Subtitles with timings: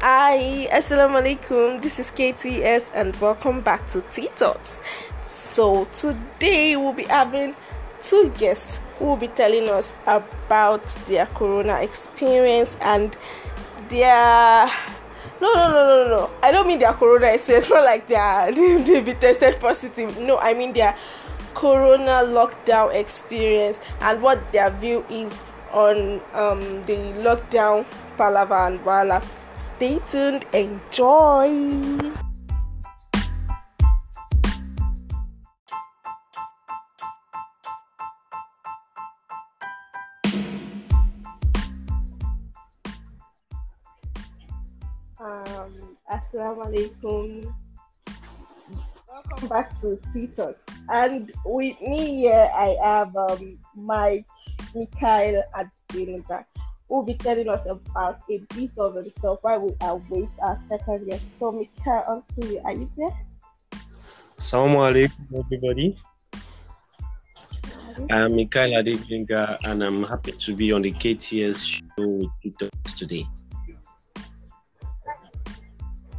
[0.00, 1.82] Hi, Assalamu alaikum.
[1.82, 4.80] This is KTS and welcome back to Tea Talks.
[5.22, 7.54] So, today we'll be having
[8.00, 13.14] two guests who will be telling us about their corona experience and
[13.90, 14.72] their
[15.38, 18.50] no no no no no i don't mean their corona experience not like they are
[18.88, 20.96] they be tested positive no i mean their
[21.52, 25.42] corona lockdown experience and what their view is
[25.74, 27.84] on um, the lockdown
[28.16, 29.20] palaver and wala
[29.80, 31.48] stay tuned enjoy
[45.16, 47.48] Um, Assalamu alaikum.
[49.08, 50.60] Welcome back to Tea Talks.
[50.92, 54.28] And with me here, I have um, Mike,
[54.74, 56.04] Mikhail, and who
[56.90, 61.38] will be telling us about a bit of himself while we await our second guest.
[61.38, 62.60] So, Mikhail, on to you.
[62.64, 63.16] Are you there?
[64.36, 65.96] Assalamu alaikum, everybody.
[68.10, 73.26] I'm Mikhail Adebinga, and I'm happy to be on the KTS show with you today.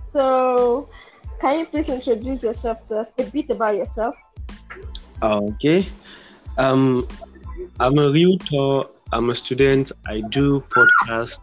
[0.04, 0.90] So,
[1.40, 4.16] can you please introduce yourself to us, a bit about yourself?
[5.22, 5.86] Okay.
[6.58, 7.08] Um,
[7.80, 8.90] I'm a realtor.
[9.14, 9.92] I'm a student.
[10.08, 11.40] I do podcast.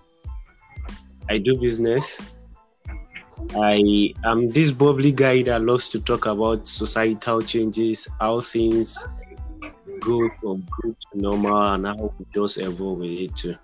[1.29, 2.21] I do business.
[3.55, 9.05] I am this bubbly guy that loves to talk about societal changes, how things
[10.01, 13.55] go from good to normal, and how we just evolve with it too.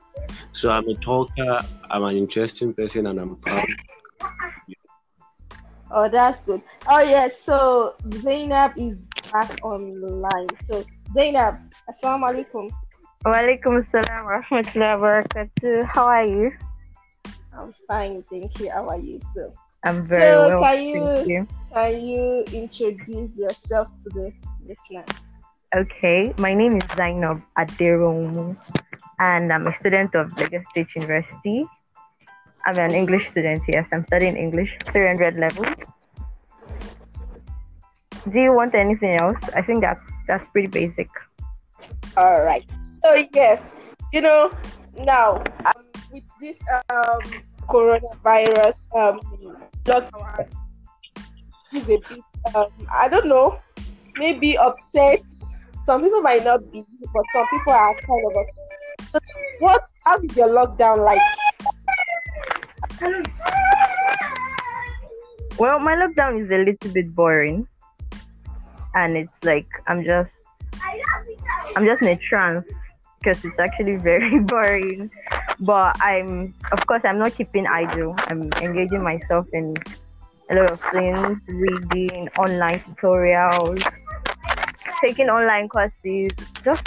[0.53, 1.61] So I'm a talker.
[1.91, 3.67] I'm an interesting person, and I'm proud.
[5.91, 6.61] Oh, that's good.
[6.89, 7.41] Oh, yes.
[7.41, 10.49] So, Zainab is back online.
[10.61, 11.57] So, Zainab,
[11.89, 12.71] Assalamu alaikum.
[13.25, 15.85] Walaikum salam wa rahmatullahi wa barakatuh.
[15.89, 16.53] How are you?
[17.57, 18.69] I'm fine, thank you.
[18.71, 19.49] How are you too?
[19.85, 20.61] I'm very So, well.
[20.61, 21.41] can you- Thank you.
[21.73, 24.27] Can you introduce yourself to the
[24.69, 25.05] listener?
[25.75, 28.57] Okay, my name is Zainab Aderomu,
[29.19, 31.65] and I'm a student of Lagos State University.
[32.67, 33.89] I'm an English student, yes.
[33.93, 35.65] I'm studying English 300 level.
[38.29, 39.41] Do you want anything else?
[39.57, 41.09] I think that's that's pretty basic.
[42.17, 42.65] All right.
[43.03, 43.73] So yes,
[44.13, 44.53] you know
[44.97, 45.83] now um,
[46.13, 47.19] with this um
[47.67, 49.19] coronavirus um
[49.85, 50.47] lockdown
[51.75, 52.23] is a bit
[52.55, 53.59] um I don't know
[54.17, 55.23] maybe upset.
[55.83, 59.11] Some people might not be, but some people are kind of upset.
[59.11, 59.19] So
[59.59, 59.83] what?
[60.07, 61.21] How is your lockdown like?
[65.59, 67.67] Well, my lockdown is a little bit boring,
[68.95, 70.44] and it's like I'm just
[71.77, 72.71] I'm just in a trance
[73.19, 75.11] because it's actually very boring.
[75.61, 78.15] But I'm, of course, I'm not keeping idle.
[78.29, 79.75] I'm engaging myself in
[80.51, 83.83] a lot of things, reading online tutorials,
[85.01, 86.31] taking online courses,
[86.63, 86.87] just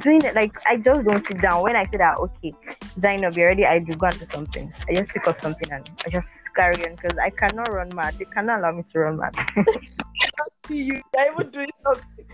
[0.00, 0.34] doing it.
[0.34, 1.62] Like I just don't sit down.
[1.62, 2.52] When I say that, okay,
[2.98, 4.72] Zainab, you're ready, I do go and do something.
[4.88, 8.14] I just pick up something and I just carry on because I cannot run mad.
[8.18, 9.34] They cannot allow me to run mad.
[10.68, 12.26] You are even doing something.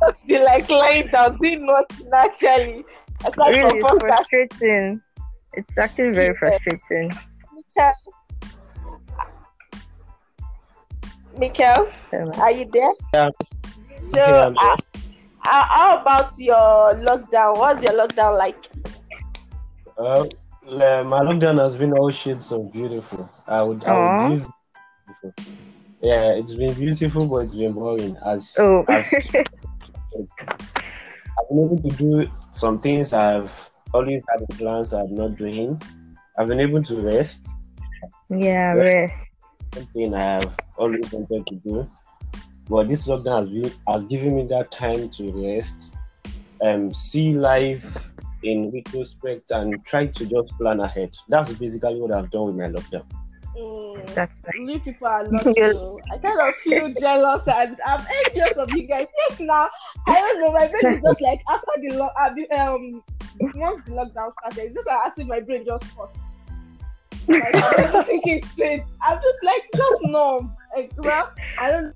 [0.00, 2.84] Just be like lying down, doing nothing naturally.
[3.24, 4.26] Aside really, from it's podcast.
[4.28, 5.00] frustrating.
[5.54, 6.38] It's actually very Yeah.
[6.38, 7.10] frustrating.
[11.38, 12.92] Mikhail, Um, are you there?
[13.14, 13.30] Yeah.
[14.00, 14.76] So, Yeah,
[15.46, 17.56] Uh, how about your lockdown?
[17.56, 18.56] What's your lockdown like?
[19.98, 20.24] Uh,
[21.04, 23.28] my lockdown has been all shades of beautiful.
[23.46, 24.48] I would, I would use
[25.06, 25.34] beautiful.
[26.02, 28.16] Yeah, it's been beautiful, but it's been boring.
[28.24, 29.44] As, oh, as I've
[31.48, 35.80] been able to do some things I've always had plans I'm not doing.
[36.38, 37.54] I've been able to rest.
[38.30, 38.96] yeah, Rest.
[38.96, 39.30] rest.
[39.74, 41.90] Something I have always wanted to do.
[42.70, 45.96] But this lockdown has been has given me that time to rest,
[46.62, 48.12] um, see life
[48.44, 51.16] in retrospect, and try to just plan ahead.
[51.28, 53.04] That's basically what I've done with my lockdown.
[53.58, 54.74] Mm, That's nice.
[54.74, 55.52] you people are lucky.
[55.60, 55.98] though.
[56.12, 59.06] I kind of feel jealous and I'm envious of you guys.
[59.28, 59.68] Yes, now
[60.06, 60.52] I don't know.
[60.52, 63.02] My brain is just like after the lo- uh, um
[63.56, 66.18] once the lockdown started, it's just like as if my brain just paused.
[67.26, 68.84] Like, I'm not thinking straight.
[69.02, 70.54] I'm just like just numb.
[70.76, 71.92] Like, well, I don't know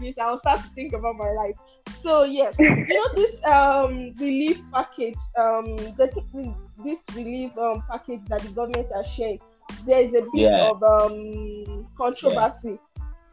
[0.00, 0.16] this.
[0.18, 1.56] I'll start to think about my life.
[1.98, 6.54] So yes, you know this um relief package, um the,
[6.84, 9.38] this relief um package that the government has shared.
[9.86, 10.70] There is a bit Yeah.
[10.70, 12.78] of um controversy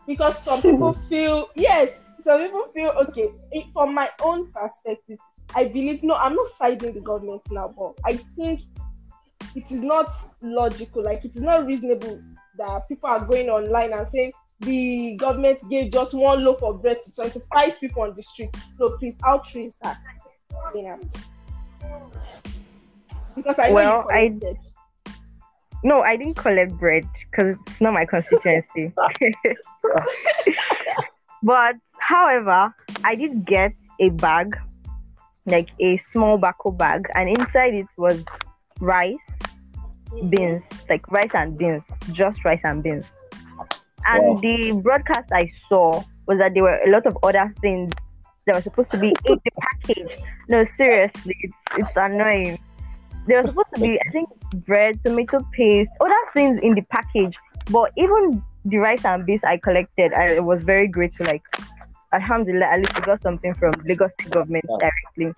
[0.08, 3.30] because some people feel yes, some people feel okay.
[3.52, 5.20] It- From my own perspective,
[5.56, 8.62] I believe no, I'm not siding the government now, but I think
[9.56, 12.22] it is not logical, like it is not reasonable
[12.58, 17.02] that people are going online and saying the government gave just one loaf of bread
[17.04, 18.56] to 25 people on the street.
[18.80, 20.00] No, please, how true is that?
[23.36, 24.58] Because I Well, I- collected.
[25.82, 28.92] No, I didn't collect bread because it's not my constituency.
[31.44, 33.72] but however, I did get
[34.02, 34.60] a bag,
[35.46, 38.26] like a small bako bag, and inside it was
[38.82, 39.24] rice,
[40.10, 40.30] mm-hmm.
[40.30, 43.06] beans, like rice and beans, just rice and beans.
[44.08, 44.40] And Wow.
[44.42, 47.94] the broadcast I saw was that there were a lot of other things
[48.46, 50.18] that were supposed to be in the package.
[50.48, 52.60] No, seriously, it's it's annoying.
[53.28, 54.30] There was supposed to be, I think,
[54.66, 57.38] bread, tomato paste, other things in the package.
[57.70, 61.28] But even the rice and beans I collected, I was very grateful.
[61.28, 61.44] Like,
[62.14, 65.34] Alhamdulillah, at least I got something from Lagos State government directly.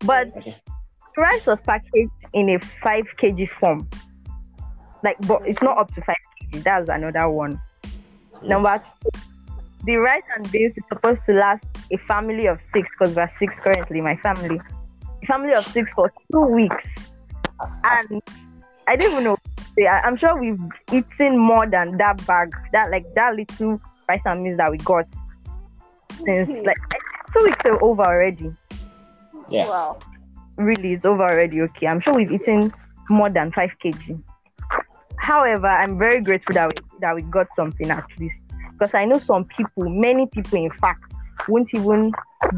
[0.00, 0.32] But
[1.16, 3.88] rice was packaged in a 5 kg form.
[5.04, 6.29] Like, but it's not up to 5 kg.
[6.52, 7.60] That's another one.
[8.42, 8.48] Yeah.
[8.48, 9.20] Number two,
[9.84, 13.60] the rice and beans is supposed to last a family of six because we're six
[13.60, 14.60] currently, my family.
[15.22, 16.86] A family of six for two weeks.
[17.84, 18.22] And
[18.86, 19.36] I don't even know.
[19.78, 20.60] I- I'm sure we've
[20.92, 25.06] eaten more than that bag, that like that little rice and beans that we got
[26.24, 26.78] since like
[27.32, 28.52] two weeks are over already.
[29.48, 29.68] Yeah.
[29.68, 29.98] Wow.
[30.56, 31.62] Really, it's over already.
[31.62, 32.72] Okay, I'm sure we've eaten
[33.08, 34.20] more than five kg.
[35.20, 39.18] However, I'm very grateful that we, that we got something at least because I know
[39.18, 41.12] some people, many people, in fact,
[41.46, 42.12] won't even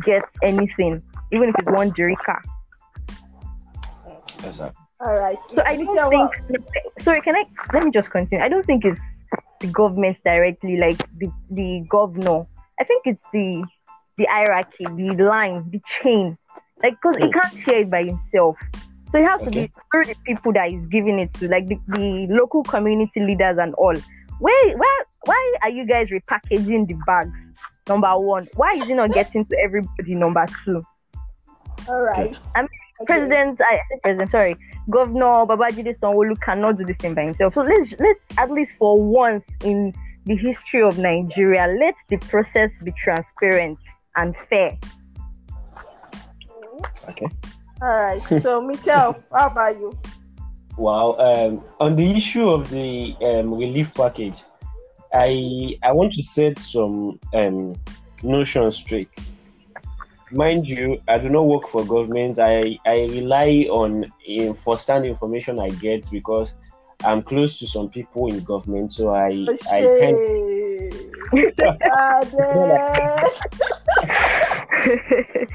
[0.04, 2.40] get anything, even if it's one jerika.
[4.42, 4.72] Yes, sir.
[5.00, 5.38] All right.
[5.48, 6.62] So I don't think.
[7.00, 7.44] Sorry, can I?
[7.72, 8.44] Let me just continue.
[8.44, 9.00] I don't think it's
[9.60, 12.46] the government directly, like the the governor.
[12.78, 13.64] I think it's the
[14.16, 16.38] the hierarchy, the line, the chain.
[16.82, 17.32] Like, because he hmm.
[17.32, 18.56] can't share it by himself.
[19.12, 21.78] So it has to be through the people that he's giving it to, like the,
[21.88, 23.94] the local community leaders and all.
[24.40, 27.38] Where, where, why are you guys repackaging the bags?
[27.88, 30.14] Number one, why is it not getting to everybody?
[30.14, 30.82] Number two,
[31.88, 32.38] All right.
[32.56, 32.68] I'm-
[33.00, 33.14] Okay.
[33.14, 34.56] President, I said President, sorry,
[34.88, 37.54] Governor Babajide Sanwo-Olu cannot do this thing by himself.
[37.54, 39.92] So let's let's at least for once in
[40.26, 43.78] the history of Nigeria, let the process be transparent
[44.14, 44.78] and fair.
[47.08, 47.26] Okay.
[47.82, 48.22] All right.
[48.22, 49.98] So, Mikel, how about you?
[50.76, 51.16] Wow.
[51.18, 54.42] Um, on the issue of the um, relief package,
[55.12, 57.74] I I want to set some um,
[58.22, 59.10] notions straight.
[60.30, 62.38] Mind you, I do not work for government.
[62.38, 66.54] I, I rely on in, first-hand information I get because
[67.04, 69.26] I'm close to some people in government, so I
[69.72, 70.86] I can Shey.
[70.86, 71.42] Ade.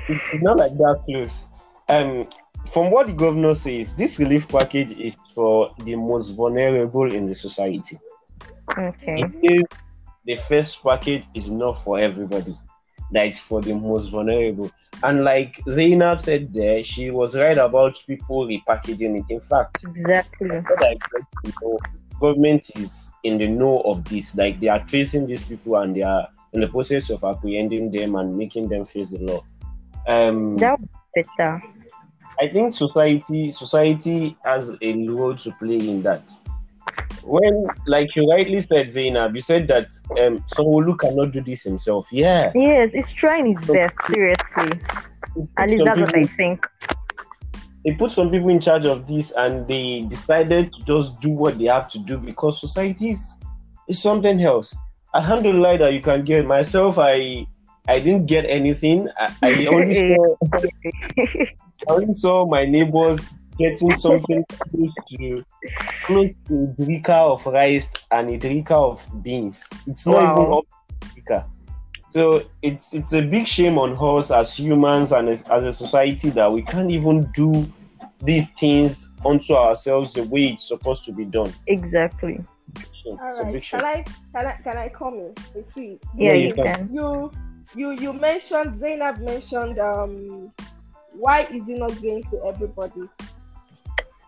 [0.10, 1.46] it's not like that close.
[1.90, 2.28] Um,
[2.70, 7.36] from what the governor says, this relief package is for the most vulnerable in the
[7.36, 7.98] society.
[8.78, 9.62] okay.
[10.26, 12.56] The first package is not for everybody.
[13.14, 14.70] That is for the most vulnerable.
[15.04, 19.26] And like Zainab said there, she was right about people repackaging it.
[19.30, 20.50] In fact, Exactly.
[20.50, 21.08] get
[21.46, 21.80] to know,
[22.20, 24.36] government is in the know of this.
[24.36, 28.16] Like they are tracing these people and they are in the process of apprehending them
[28.16, 29.44] and making them face the law.
[30.08, 30.90] Um, That would
[31.24, 31.62] better.
[32.40, 36.30] I think society society has a role to play in that.
[37.24, 42.08] When, like you rightly said, Zainab, you said that um, Sanwo-Olu cannot do this himself.
[42.12, 44.80] Yeah, Yes, he's trying his best, seriously.
[45.58, 46.66] At least that's what I think.
[47.84, 51.58] they put some people in charge of this, and they decided to just do what
[51.58, 53.36] they have to do because society is,
[53.90, 54.74] is something else.
[55.14, 56.46] Alhamdulillah that you can get.
[56.46, 57.46] Myself, I
[57.88, 59.10] I didn't get anything.
[59.18, 65.44] I, I only saw I only saw my neighbors getting something close to
[66.04, 69.70] close to a derica of rice and a derica of beans.
[69.88, 70.24] It's not Wow.
[70.24, 70.64] even up
[71.02, 71.46] to derica.
[72.10, 76.30] So it's it's a big shame on us as humans and as, as a society
[76.32, 77.68] that we can't even do
[78.22, 81.54] these things onto ourselves the way it's supposed to be done.
[81.68, 82.40] exactly.
[83.06, 83.82] All It's a big shame.
[83.82, 84.04] Can I
[84.34, 85.36] can I can I come in?
[85.56, 86.66] You see, Yeah, Yeah, you you can.
[86.66, 86.90] can.
[86.94, 87.32] you
[87.76, 90.52] you you mentioned Zainab mentioned um
[91.14, 93.02] why is it not going to everybody?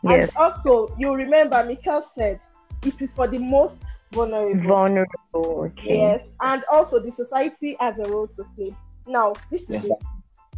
[0.03, 0.29] Yes.
[0.29, 2.39] And also you remember Mikel said
[2.85, 3.81] it is for the most
[4.11, 4.61] vulnerable.
[4.67, 5.63] Vulnerable.
[5.65, 5.97] Okay.
[5.99, 8.73] Yes, and also the society has a role to play.
[9.07, 9.97] Now, this is Yes, it.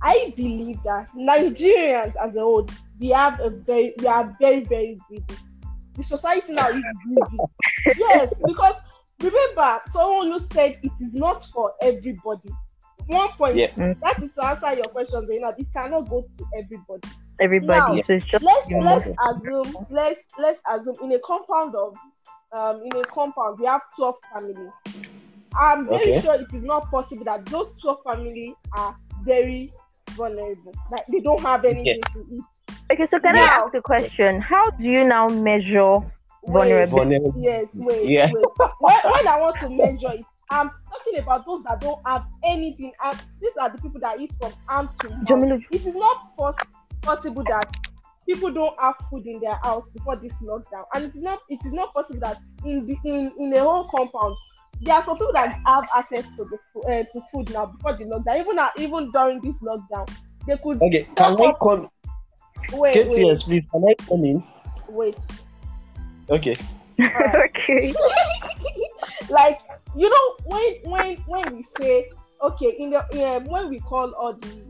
[0.03, 2.67] I believe that Nigerians as a whole,
[2.99, 5.35] we have a very, we are very, very greedy.
[5.95, 7.37] The society now is greedy.
[7.99, 8.75] yes, because
[9.21, 12.49] remember, someone who said it is not for everybody.
[13.07, 13.55] One point.
[13.55, 13.67] Yeah.
[13.69, 13.99] Mm.
[14.01, 15.55] That is to answer your question, Zainab.
[15.57, 17.07] It cannot go to everybody.
[17.39, 17.95] Everybody.
[17.97, 19.15] Now, so it's just Let's let's know.
[19.29, 21.95] assume let's let's assume in a compound of
[22.51, 24.71] um in a compound we have twelve families.
[25.59, 26.21] I'm very Okay.
[26.21, 29.73] sure it is not possible that those twelve families are very
[30.11, 30.73] vulnerable.
[30.91, 32.13] Like they don't have anything Yes.
[32.13, 32.43] to eat.
[32.91, 34.41] Okay, so can I ask a question?
[34.41, 35.99] How do you now measure
[36.43, 36.97] Wait, Vulnerable.
[36.97, 37.33] Vulnerable.
[37.37, 38.27] Yes, wait, Yeah.
[38.33, 38.45] wait.
[38.79, 42.91] When, when I want to measure it, I'm talking about those that don't have anything.
[43.03, 45.61] And these are the people that eat from hand to mouth.
[45.71, 46.55] It is not pos-
[47.01, 47.73] possible that
[48.27, 51.59] people don't have food in their house before this lockdown, and it is not it
[51.65, 54.35] is not possible that in the in in a whole compound
[54.81, 57.93] there are some people that have access to the fo- uh, to food now before
[57.93, 58.39] the lockdown.
[58.39, 60.09] Even now, even during this lockdown,
[60.47, 61.87] they could Okay, can I up- come?
[62.73, 64.43] wait, wait, please, can I come in?
[64.89, 65.15] wait.
[66.29, 66.55] Okay.
[66.99, 67.35] Alright.
[67.57, 67.93] okay.
[69.29, 69.59] like
[69.95, 72.09] you know when when when we say
[72.41, 74.63] okay in the yeah, when we call all the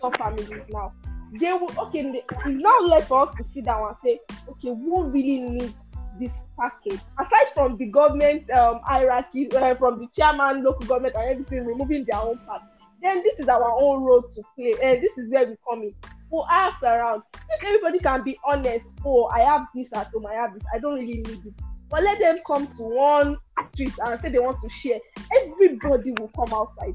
[0.00, 0.92] top families now
[1.38, 5.08] they will okay it's now left for us to sit down and say okay who
[5.10, 5.74] really needs
[6.18, 7.00] this package?
[7.18, 12.04] Aside from the government um hierarchy uh, from the chairman local government and everything removing
[12.04, 12.62] their own part
[13.02, 14.74] then this is our own role to play.
[14.82, 15.94] And this is where we come in.
[16.30, 17.22] We'll ask around.
[17.62, 20.98] Everybody can be honest oh i have this at home i have this i don't
[20.98, 21.54] really need it
[21.88, 24.98] but let them come to one street and say they want to share.
[25.42, 26.94] Everybody will come outside.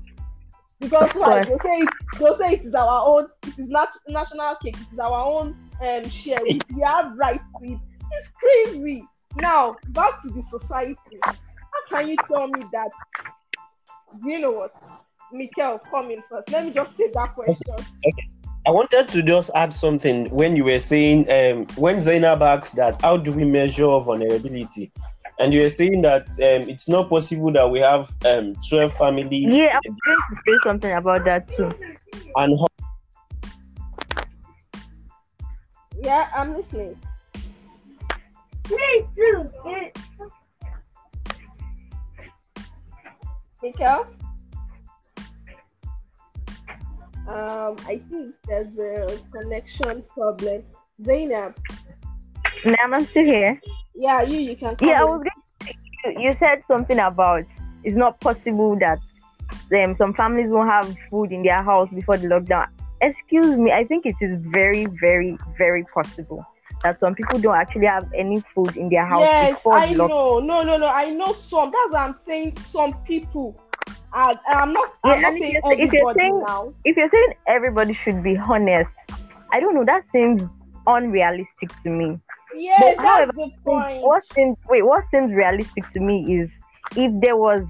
[0.79, 1.43] Because why?
[1.43, 4.93] They'll say it they'll say it is our own it is not national cake it
[4.93, 6.39] is our own um share.
[6.43, 7.79] We, we have rights to it.
[8.11, 9.05] It's crazy.
[9.35, 10.97] Now back to the society.
[11.23, 12.89] How can you tell me that
[14.25, 14.75] you know what?
[15.31, 16.51] Mikel, come in first.
[16.51, 17.75] Let me just say that question.
[18.67, 23.01] I wanted to just add something when you were saying um, when Zainab asked that
[23.01, 24.91] how do we measure vulnerability,
[25.39, 29.47] and you were saying that um, it's not possible that we have um, twelve families
[29.47, 31.73] Yeah, I'm going to say something about that too.
[32.35, 32.67] and how
[35.99, 36.95] Yeah, I'm listening.
[38.69, 39.49] Me too.
[43.63, 44.07] Mikel?
[47.31, 50.63] Um, I think there's a connection problem.
[51.01, 51.55] Zainab,
[52.65, 53.59] Now I'm still here.
[53.95, 55.73] yeah, you you can Yeah, I was going to
[56.13, 57.45] you, you said something about
[57.83, 58.99] it's not possible that
[59.83, 62.67] um, some families won't have food in their house before the lockdown.
[63.01, 66.45] Excuse me, I think it is very, very, very possible
[66.83, 69.99] that some people don't actually have any food in their house Yes, before I the
[69.99, 70.07] lockdown.
[70.09, 70.39] know.
[70.39, 70.87] No, no, no.
[70.87, 71.71] I know some.
[71.71, 72.57] That's what I'm saying.
[72.57, 73.59] Some people.
[74.13, 74.89] And I'm not.
[75.03, 76.73] I'm not and if saying you're- if you're saying- now.
[76.83, 78.91] If you're saying everybody should be honest,
[79.51, 80.43] I don't know, that seems
[80.87, 82.19] unrealistic to me.
[82.55, 84.03] Yes, But that's however, the point.
[84.03, 86.59] What seems wait, what seems realistic to me is
[86.97, 87.63] if there was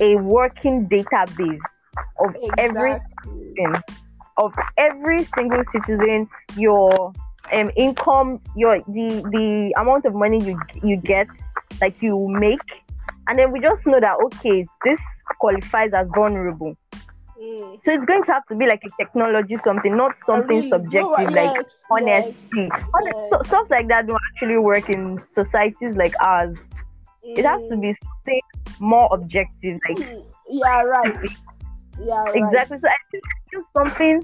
[0.00, 1.60] a working database
[2.20, 3.54] of every Exactly.
[3.54, 3.82] citizen,
[4.36, 7.12] of every single citizen, your
[7.52, 11.28] um income, your the the amount of money you you get,
[11.80, 12.60] like you make,
[13.28, 14.98] and then we just know that okay, this
[15.40, 16.74] qualifies as vulnerable.
[17.40, 17.78] Mm.
[17.84, 21.42] So it's going to have to be like a technology something, not something subjective no,
[21.42, 22.70] like yes, honesty.
[22.94, 26.58] Honest, so, stuff like that don't actually work in societies like ours.
[27.22, 27.38] yes.
[27.38, 28.40] It has to be something
[28.80, 30.24] more objective, like Mm.
[30.48, 31.16] Yeah, right.
[32.00, 32.36] Yeah, right.
[32.36, 32.78] exactly.
[32.78, 34.22] So I think something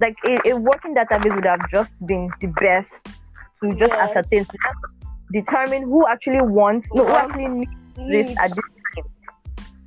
[0.00, 2.92] like a, a working database would have just been the best
[3.62, 4.10] to just Yes.
[4.10, 9.04] ascertain, to just determine who actually wants, no, who actually needs this at this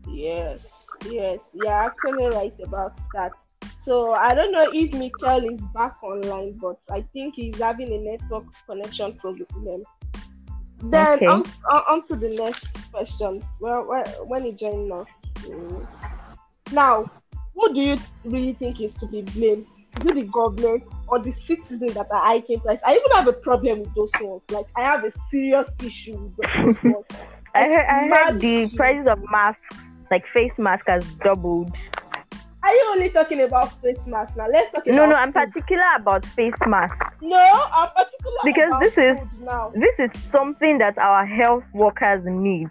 [0.08, 3.34] Yes, yes, you're actually right about that.
[3.76, 7.98] So I don't know if Mikel is back online, but I think he's having a
[7.98, 9.84] network connection problem.
[10.80, 11.26] Then Okay.
[11.26, 13.44] on, on, on to the next question.
[13.60, 15.32] Well, well when he joined us.
[15.38, 15.88] Mm.
[16.72, 17.10] Now,
[17.54, 19.68] who do you really think is to be blamed?
[19.98, 22.80] Is it the government or the citizens that are hiking price?
[22.86, 24.50] I even have a problem with those ones.
[24.52, 27.06] Like I have a serious issue with those ones.
[27.56, 29.70] I heard, I heard the prices of masks,
[30.12, 31.76] like face mask, has doubled.
[32.64, 34.48] Are you only talking about face masks now?
[34.52, 35.52] Let's talk about No, no, I'm food.
[35.52, 36.98] particular about face mask.
[37.22, 39.72] No, I'm particular Because about this is- now.
[39.76, 42.70] This is something that our health workers need.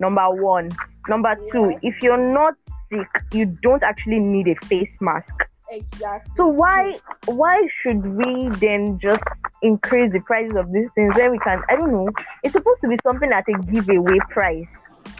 [0.00, 0.70] Number one.
[1.08, 2.54] Number two, if you're not
[2.88, 5.34] sick, you don't actually need a face mask.
[5.70, 6.32] Exactly.
[6.36, 9.22] So why why should we then just
[9.62, 12.08] increase the prices of these things when we can I don't know.
[12.42, 14.68] It's supposed to be something at a giveaway price.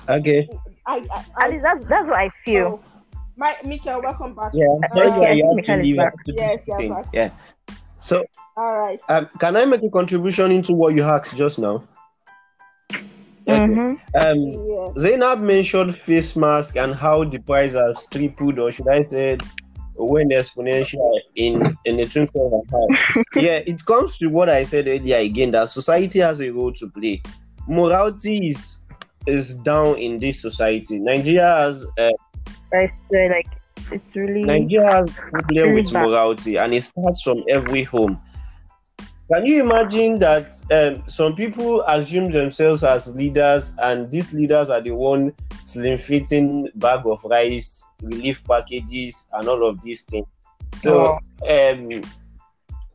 [0.08, 0.48] okay.
[0.86, 2.80] I, I, I, At least that's that's what I feel.
[2.82, 4.52] oh, my Mika, welcome back.
[4.54, 5.96] Yeah, Uh, that's why okay, you have to leave.
[5.96, 6.12] back.
[6.14, 6.92] after Yes, thing.
[6.94, 7.06] back.
[7.12, 7.30] Yeah.
[8.00, 8.24] So,
[8.56, 9.00] All right.
[9.08, 11.84] um, can I make a contribution into what you asked just now?
[13.46, 13.98] Mhm.
[14.14, 14.38] Um,
[14.70, 14.92] Yeah.
[14.98, 19.38] Zainab mentioned face mask and how the price has tripled, or should I say,
[19.96, 23.22] went exponential in in the twinkle of an eye.
[23.40, 26.88] yeah, it comes to what I said earlier again that society has a role to
[26.88, 27.22] play.
[27.68, 28.82] Morality is
[29.26, 30.98] is down in this society.
[30.98, 32.10] Nigeria has uh,
[32.72, 33.48] I swear, like
[33.92, 36.06] it's really Nigeria has problem really with bad.
[36.06, 38.18] morality, and it starts from every home.
[39.32, 44.80] Can you imagine that um, some people assume themselves as leaders, and these leaders are
[44.80, 45.32] the one
[45.64, 50.26] slim fitting bag of rice, relief packages, and all of these things?
[50.80, 51.16] So,
[51.48, 52.02] um,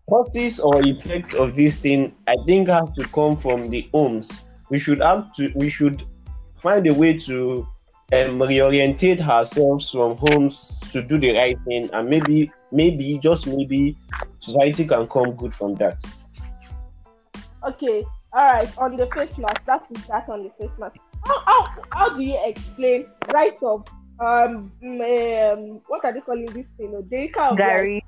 [0.10, 4.44] causes or effects of this thing, I think, have to come from the homes.
[4.70, 5.54] We should have to.
[5.56, 6.04] We should
[6.54, 7.66] find a way to
[8.12, 13.96] um, reorientate ourselves from homes to do the right thing, and maybe, maybe, just maybe,
[14.40, 16.04] society can come good from that.
[17.68, 18.04] Okay.
[18.34, 18.78] All right.
[18.78, 20.98] On the face mask, that is that on the face mask.
[21.26, 23.86] How how, how do you explain rise of
[24.20, 26.94] um, um what are they calling this thing?
[26.96, 27.60] Oh, of rice?
[27.60, 28.02] Garri,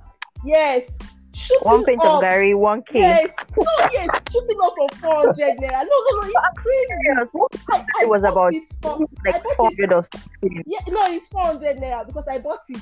[0.46, 0.98] Yes.
[1.34, 2.16] Shooting one pint up.
[2.16, 3.00] of Garri, one K.
[3.00, 3.30] Yes.
[3.58, 4.10] No, yes.
[4.32, 5.84] Shooting up for four hundred naira.
[5.84, 6.28] No, no, no.
[6.28, 7.28] It's crazy.
[7.32, 10.64] What I, I It was about it for, like bought four it hundred or something.
[10.66, 12.82] Yeah, no, it's 400 naira because I bought it.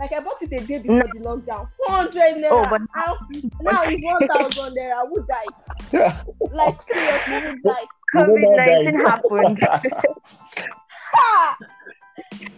[0.00, 1.06] Like I bought it a day before No.
[1.12, 1.68] the lockdown.
[1.86, 2.48] 400 naira.
[2.52, 3.18] Oh, but now,
[3.60, 5.06] now it's 1000 naira.
[5.08, 5.50] Who die?
[6.52, 7.86] Like seriously, who die?
[8.16, 9.58] COVID nineteen happened.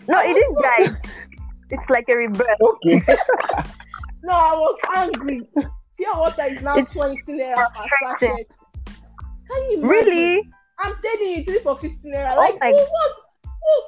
[0.09, 0.87] No, it didn't die.
[1.75, 2.61] It's like a rebirth.
[2.61, 3.01] okay.
[4.23, 5.41] No, I was angry.
[5.97, 8.45] Pure water is now It's 20 naira per frustrating.
[8.45, 8.47] sachet.
[9.51, 9.89] Can you imagine?
[9.89, 10.51] Really?
[10.81, 12.33] I'm telling you, three for 15 naira.
[12.35, 13.13] Oh Like, my- who, what,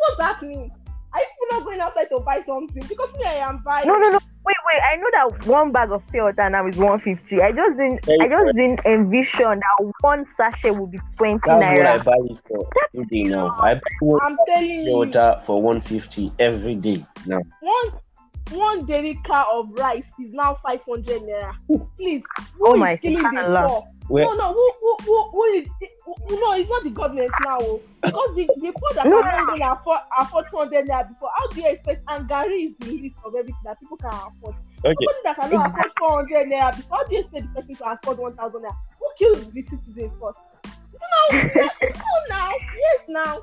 [0.01, 0.71] what's happening?
[1.15, 2.83] Are you people not going outside to buy something?
[2.89, 3.87] Because me, I am buying.
[3.87, 4.19] No, no, no.
[4.47, 4.83] Wait, wait.
[4.83, 7.41] I know that one bag of pure water now is one fifty.
[7.41, 8.07] I just didn't.
[8.21, 12.41] I just didn't envision that one sachet would be twenty That's what I buy it
[12.49, 13.57] for every day now.
[13.61, 14.93] I buy one I'm telling you.
[14.93, 17.41] water for 150 every day now.
[17.61, 18.01] one
[18.51, 21.55] one daily car of rice is now 500 naira
[21.97, 22.23] please
[22.59, 25.84] who Oh is my killing the poor no no who who who, who is who,
[26.07, 27.81] no it's not the government now oh.
[28.03, 31.31] because the the poor that can not even afford afford 200 naira before.
[31.37, 34.55] How do you expect and garri is the list of everything that people can afford.
[34.85, 34.95] Okay.
[34.95, 38.19] somebody that cannot afford 400 naira before how do you expect the person to afford
[38.19, 38.77] 1000 naira?
[38.99, 40.39] Who kills the citizen first?
[40.93, 42.53] It's now it's now.
[42.79, 43.39] Yes now.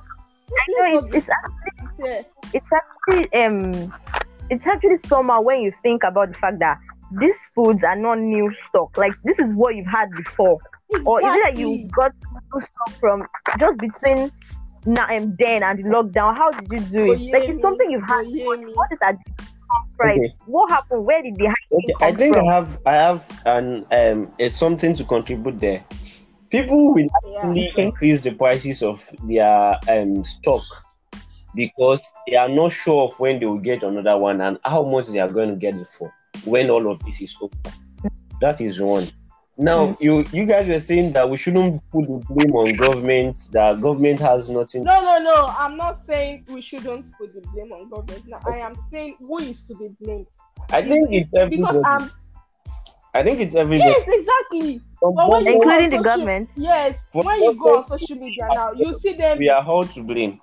[0.52, 3.94] I know it's it's actually it's actually um
[4.50, 6.78] it's actually somehow when you think about the fact that
[7.20, 8.98] these foods are not new stock.
[8.98, 10.60] Like this is what you've had before,
[11.06, 12.12] or is it that you got
[12.54, 13.28] new stock from
[13.60, 14.32] just between
[14.86, 16.36] now and then and the lockdown?
[16.36, 17.20] How did you do it?
[17.34, 18.26] Like it's something you've had.
[18.32, 18.56] before.
[18.56, 18.76] Oyemi.
[18.76, 19.16] What is that
[19.98, 20.18] price?
[20.18, 20.34] Okay.
[20.46, 21.06] What happened?
[21.06, 24.94] Where did the high Okay, I think I have I have an um a something
[24.96, 25.84] to contribute there.
[26.50, 27.08] People will
[27.40, 27.84] actually Okay.
[27.84, 30.64] increase the prices of their um stock
[31.56, 35.08] because they are not sure of when they will get another one and how much
[35.08, 36.14] they are going to get it for
[36.46, 37.54] when all of this is over.
[38.42, 39.08] That is one.
[39.58, 39.98] Now mm.
[40.02, 44.20] you you guys were saying that we shouldn't put the blame on government, that government
[44.20, 45.54] has nothing No, no, no.
[45.58, 48.28] I'm not saying we shouldn't put the blame on government.
[48.28, 50.28] Now, I am saying who is to be blamed.
[50.70, 51.80] I think it's everybody.
[51.80, 52.12] because I'm
[53.14, 53.90] I think it's everybody.
[53.90, 54.82] yes, exactly.
[55.00, 56.50] From But when one you go point- Including the social- government.
[56.56, 59.38] Yes, For when you go on social media now, you see them.
[59.38, 60.40] we are all to blame.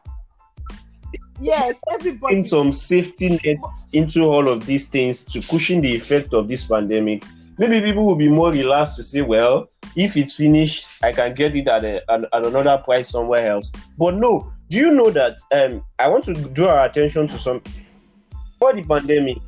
[1.40, 2.34] Yes, everybody.
[2.34, 6.64] putting some safety nets into all of these things to cushion the effect of this
[6.66, 7.22] pandemic.
[7.58, 11.56] Maybe people will be more relaxed to say, well, if it's finished, I can get
[11.56, 13.70] it at, a, at, at another price somewhere else.
[13.98, 15.38] But no, do you know that?
[15.52, 17.62] Um, I want to draw our attention to some.
[18.60, 19.38] For the pandemic,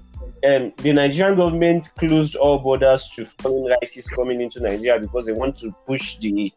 [0.45, 5.33] um, the Nigerian government closed all borders to foreign rices coming into Nigeria because they
[5.33, 6.53] want to push the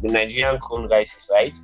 [0.00, 1.58] the Nigerian corn rices, right?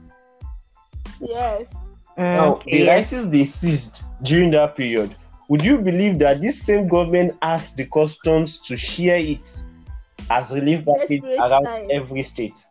[1.21, 1.89] Yes.
[2.19, 2.89] Mm, Now, okay, the yes.
[2.89, 5.15] rices they seized during that period,
[5.49, 9.47] would you believe that this same government asked the customs to share it
[10.31, 11.89] as relief package around time.
[11.91, 12.65] every state?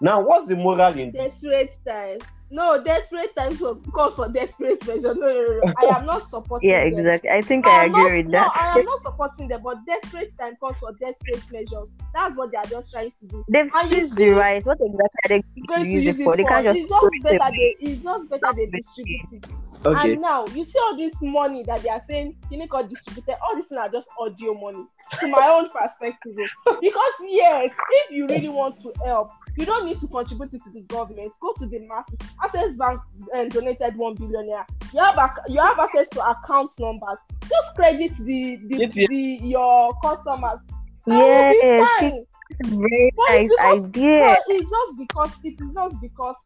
[0.00, 2.18] Now, what's the moral in Desperate time.
[2.50, 5.02] No, desperate times for calls for desperate measures.
[5.04, 5.72] No, no, no, no.
[5.78, 6.70] I am not supporting.
[6.70, 6.98] Yeah, them.
[7.00, 7.30] exactly.
[7.30, 8.52] I think No, I I'm not- agree with no, that.
[8.54, 11.88] I am not supporting them, but desperate time calls for desperate measures.
[12.12, 13.44] That's what they are just trying to do.
[13.48, 14.64] They've And you seized see- the rice.
[14.64, 16.36] What exactly are they Going going to to use use it for?
[16.36, 17.76] They can't just it's just better away.
[17.80, 19.46] they it's just better they distribute it.
[19.86, 20.12] Okay.
[20.12, 23.36] And now you see all this money that they are saying you need to distributed.
[23.42, 24.84] All this things are just audio money.
[25.20, 26.36] To my own perspective,
[26.80, 30.70] because yes, if you really want to help, you don't need to contribute it to
[30.70, 31.32] the government.
[31.40, 32.18] Go to the masses.
[32.42, 33.00] Access Bank
[33.34, 34.64] and donated one billion naira.
[34.92, 37.18] You have ac- you have access to account numbers.
[37.42, 39.08] Just credit the the, Yes, yes.
[39.08, 40.58] the your customers.
[41.06, 42.24] And Yes, fine.
[42.50, 44.36] it's a very But it's nice because- idea.
[44.48, 46.36] It's just because it is just because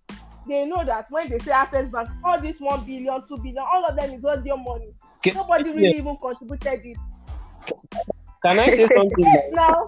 [0.48, 3.84] they know that when they say access bank, all this one billion, two billion, all
[3.84, 4.92] of them is all your money.
[5.22, 6.96] Can- Nobody really even contributed it.
[8.44, 9.12] Can I say something?
[9.18, 9.86] Yes, now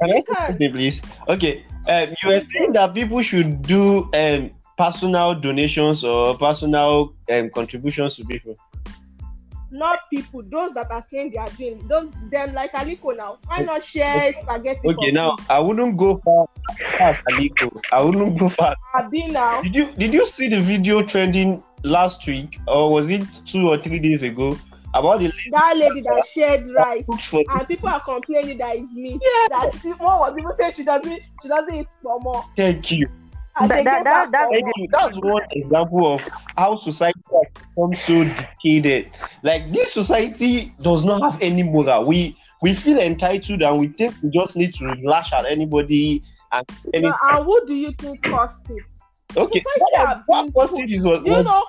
[0.00, 0.46] Can I say can.
[0.46, 1.02] something, please?
[1.28, 1.64] Okay.
[1.86, 8.16] Um, you were saying that people should do um personal donations or personal um contributions
[8.16, 8.54] to people.
[9.70, 13.38] not people, those that are saying they are doing those them like Aliko now.
[13.46, 14.80] Why not share spaghetti?
[14.82, 15.36] for Okay, now?
[15.50, 16.46] I wouldn't go far
[17.00, 17.80] as Aliko.
[17.92, 18.74] I wouldn't go far.
[18.94, 19.62] Abi now.
[19.62, 23.78] Did you did you see the video trending last week or was it two or
[23.78, 24.58] three days ago
[24.98, 27.04] about the lady That lady that shared rice.
[27.06, 29.18] who cooked for and people are complaining that it's me.
[29.50, 32.44] That one was even saying she doesn't she doesn't eat no more.
[32.56, 33.08] thank you.
[33.60, 38.24] And they That- that- that- Thank That's one example of how society has become so
[38.24, 39.10] decayed.
[39.42, 42.04] Like this society does not have any moral.
[42.04, 46.64] We we feel entitled and we think we just need to lash at anybody and
[46.94, 48.84] any No, and who do you think caused it?
[49.36, 49.58] okay.
[49.60, 51.64] society What, have what been caused it is what, You what know,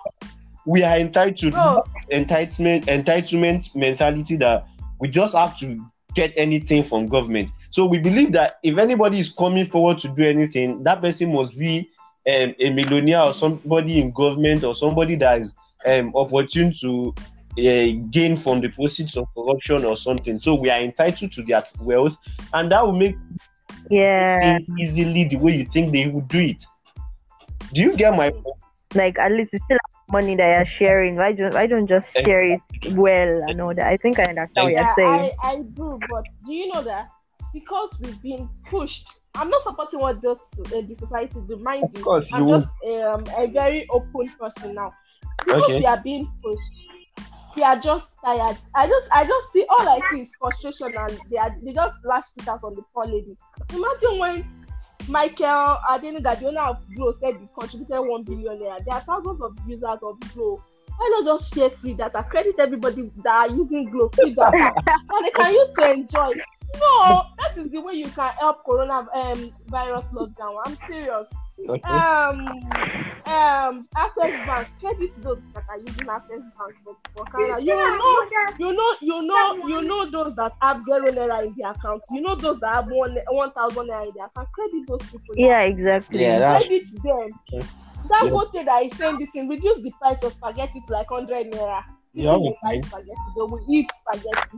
[0.65, 4.67] we are entitled no, entitlement entitlement mentality that
[4.99, 5.79] we just have to
[6.15, 7.51] get anything from government.
[7.69, 11.57] So we believe that if anybody is coming forward to do anything, that person must
[11.57, 11.89] be
[12.27, 15.55] um, a millionaire or somebody in government or somebody that is
[15.87, 17.13] um, opportune to
[17.57, 20.39] uh, gain from the proceeds of corruption or something.
[20.39, 22.17] So we are entitled to their wealth,
[22.53, 23.15] and that will make
[23.89, 26.65] Yeah, easily the way you think they would do it.
[27.73, 28.57] Do you get my point?
[28.95, 29.77] like at least it's still
[30.11, 31.15] money that you're sharing.
[31.15, 33.87] Why don't why don't just share it well and all that?
[33.87, 35.31] I think I understand what you're saying.
[35.41, 37.09] I, I do, but do you know that
[37.53, 39.07] because we've been pushed?
[39.35, 41.57] I'm not supporting what those uh, the society do.
[41.57, 44.93] Mind Of you, course, I'm you just um, a very open person now.
[45.45, 45.79] Because Okay.
[45.79, 46.59] we are being pushed,
[47.55, 48.57] we are just tired.
[48.75, 51.97] I just I just see all I see is frustration, and they are they just
[52.03, 53.35] lashed it out on the poor lady.
[53.73, 54.58] Imagine when
[55.07, 58.83] Michael Adenuga, the owner of Glo, said he contributed one billion naira.
[58.85, 60.61] There are thousands of users of Glo.
[60.97, 62.25] Why not just share free data?
[62.29, 66.33] Credit everybody that are using Glo free data, and they can use to enjoy.
[66.75, 70.55] No, that is the way you can help Corona um, virus lockdown.
[70.65, 71.31] I'm serious
[71.67, 71.83] Okay.
[71.83, 72.59] um
[73.27, 77.61] um access bank credit those that are using access bank for, for Canada.
[77.61, 78.17] you know
[78.57, 82.21] you know you know you know those that have zero naira in their accounts you
[82.21, 85.49] know those that have one one thousand naira in their account credit those people now.
[85.49, 86.19] yeah, exactly.
[86.21, 87.67] Yeah, that's credit them Okay.
[88.09, 88.31] that Yeah.
[88.31, 91.81] vote that is saying this thing reduce the price of spaghetti to like hundred naira
[92.13, 92.85] You have People a will buy point.
[92.85, 94.57] spaghetti they will eat spaghetti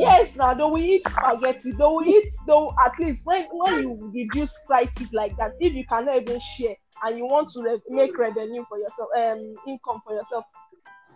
[0.00, 4.12] yes now they will eat spaghetti they will eat though at least when when you
[4.14, 8.16] reduce prices like that if you cannot even share and you want to re- make
[8.18, 10.44] revenue for yourself um income for yourself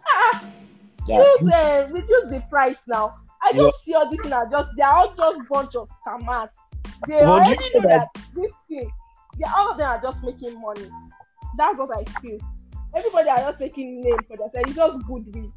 [0.08, 0.46] ah
[1.06, 1.18] Yeah.
[1.18, 3.14] use uh, reduce the price now.
[3.42, 6.50] I just see all this now just they are all just bunch of scammers.
[7.06, 8.90] They already you know know that this thing
[9.38, 10.88] they all of them are just making money.
[11.58, 12.38] That's what i feel.
[12.96, 14.68] Everybody are just making name for themselves.
[14.70, 15.52] It's just goodwill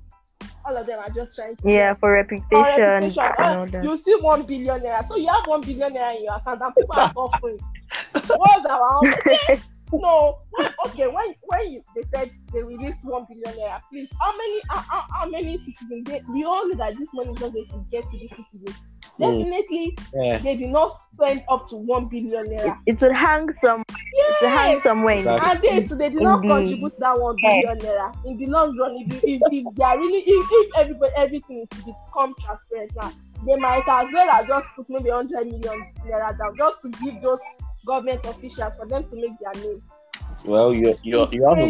[0.68, 3.24] all of them are just trying to Yeah, for for reputation, reputation.
[3.40, 3.84] and that.
[3.84, 7.12] you see one billionaire so you have one billionaire in your account and people are
[7.12, 7.60] suffering
[8.14, 9.02] what's our
[9.94, 10.40] no
[10.86, 15.04] okay when when you, they said they released one billionaire please how many how, how,
[15.14, 18.04] how many citizens they, we all know that this money is not going to get
[18.10, 18.76] to the citizens.
[19.20, 19.40] Mm.
[19.40, 20.38] definitely Yeah.
[20.40, 23.84] they did not spend up to one billion naira It will hang some.
[23.90, 25.14] It will hang somewhere.
[25.16, 25.70] In, Exactly.
[25.70, 26.50] and they too they did not Indeed.
[26.56, 29.98] contribute to that one billion naira in the long run if if, if they are
[29.98, 33.12] really if, if everybody everything is to become transparent now
[33.46, 37.22] they might as well as just put maybe hundred million naira down just to give
[37.22, 37.40] those
[37.86, 39.82] government officials for them to make their name
[40.46, 41.70] Well, you you you have a,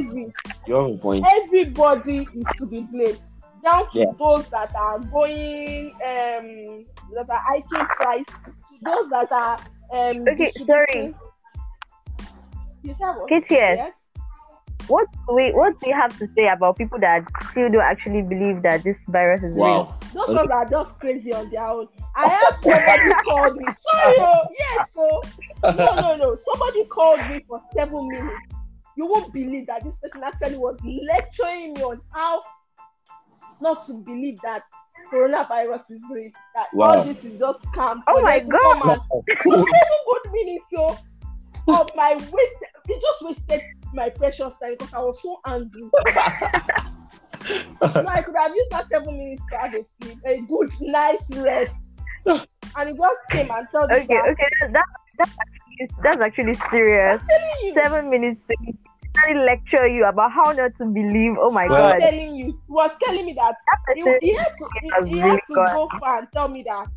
[0.67, 1.25] you have a point.
[1.43, 3.19] everybody is to be blamed
[3.67, 4.11] down to Yeah.
[4.17, 6.47] those that are going um
[7.15, 9.57] that are hiking price to those that are
[9.93, 11.13] um Okay, sorry
[12.83, 13.29] you said what?
[13.29, 13.77] KTS.
[13.81, 14.07] yes
[14.87, 18.61] What we what do you have to say about people that still don't actually believe
[18.63, 19.93] that this virus is real?
[20.13, 21.87] Those ones are just crazy on their own.
[22.15, 23.65] I have somebody called me.
[23.65, 25.21] Sorry, oh, yes, so
[25.75, 26.35] no, no, no.
[26.35, 28.47] Somebody called me for seven minutes.
[28.95, 30.77] You won't believe that this person actually was
[31.11, 32.39] lecturing me on how
[33.61, 34.63] not to believe that
[35.11, 36.31] coronavirus is real.
[36.55, 36.97] That Wow.
[36.97, 37.99] all this is just scam.
[38.07, 38.45] Oh my god!
[38.49, 39.01] to come and-
[39.45, 39.55] Wow.
[39.55, 40.97] seven good minutes, yo,
[41.67, 42.55] of my waste.
[42.89, 43.61] It just wasted
[43.93, 45.81] my precious time because I was so angry.
[47.81, 51.29] no, I could have used that seven minutes to have a sleep, a good, nice
[51.35, 51.77] rest.
[52.21, 52.39] So,
[52.75, 54.27] And it just came and told me Okay, that.
[54.29, 54.85] okay, that,
[55.19, 55.29] that
[56.03, 57.21] that's actually serious.
[57.21, 58.77] I'm you, Seven minutes to really
[59.45, 61.33] lecture you about how not to believe.
[61.39, 61.99] Oh my Well- god.
[61.99, 63.55] telling you, he was telling me that
[63.87, 65.67] That he, he had to, he, he really had to gone.
[65.73, 66.87] go far and tell me that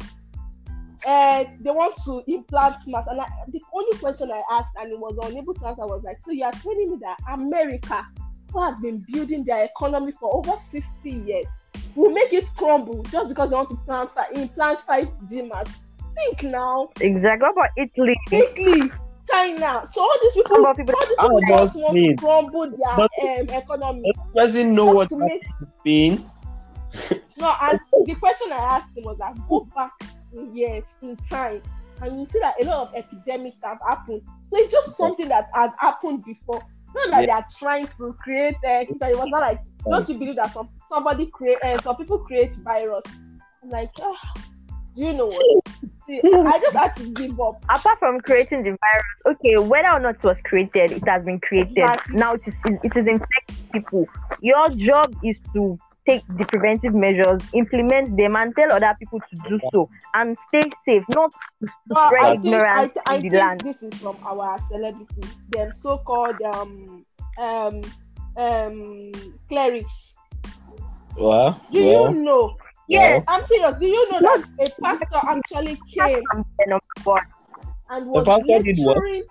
[1.06, 3.06] uh, they want to implant mass.
[3.06, 6.20] And I, the only question I asked and it was unable to answer was like,
[6.20, 8.06] so you are telling me that America,
[8.52, 11.46] who has been building their economy for over 60 years,
[11.94, 15.78] will make it crumble just because they want to plant implant 5G masks?
[16.14, 16.88] Think now.
[17.00, 17.46] Exactly.
[17.46, 18.16] What about Italy?
[18.30, 18.90] Italy.
[19.30, 19.82] China.
[19.86, 24.12] So all these people, all these people just want to crumble their um, economy.
[24.34, 25.42] Doesn't know what make...
[25.84, 26.24] been.
[27.38, 29.92] no, and the question I asked him was like, go back
[30.32, 31.62] in years in time,
[32.02, 34.22] and you see that a lot of epidemics have happened.
[34.50, 36.62] So it's just something that has happened before.
[36.94, 37.26] Not that yeah.
[37.26, 38.56] they are trying to create.
[38.64, 42.18] Uh, it was not like don't you believe that some somebody create uh, some people
[42.18, 43.04] create virus.
[43.62, 44.16] I'm like, oh,
[44.96, 45.64] do you know what?
[46.06, 47.62] See, I just had to give up.
[47.68, 51.40] Apart from creating the virus, okay, whether or not it was created, it has been
[51.40, 51.78] created.
[51.78, 52.16] Exactly.
[52.16, 54.06] Now it is it is infecting people.
[54.40, 59.48] Your job is to take the preventive measures, implement them, and tell other people to
[59.48, 63.28] do so, and stay safe, not to well, spread I ignorance think, I, I in
[63.28, 63.60] the land.
[63.60, 67.04] This is from our celebrity, them so-called um
[67.38, 67.82] um
[68.36, 69.12] um
[69.48, 70.14] clerics.
[71.16, 72.14] Well, do well.
[72.14, 72.56] you know?
[72.90, 73.76] Yes, I'm serious.
[73.78, 79.24] Do you know that a pastor actually came and was lecturing?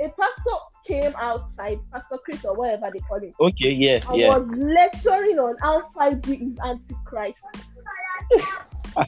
[0.00, 0.50] A pastor
[0.86, 3.32] came outside, Pastor Chris or whatever they call him.
[3.40, 4.36] Okay, yeah, and yeah.
[4.36, 7.44] was lecturing on how 5G is antichrist.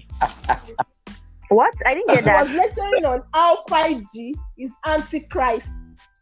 [1.49, 1.75] what?
[1.85, 2.47] I didn't get that.
[2.47, 5.73] He was lecturing on how 5G is antichrist.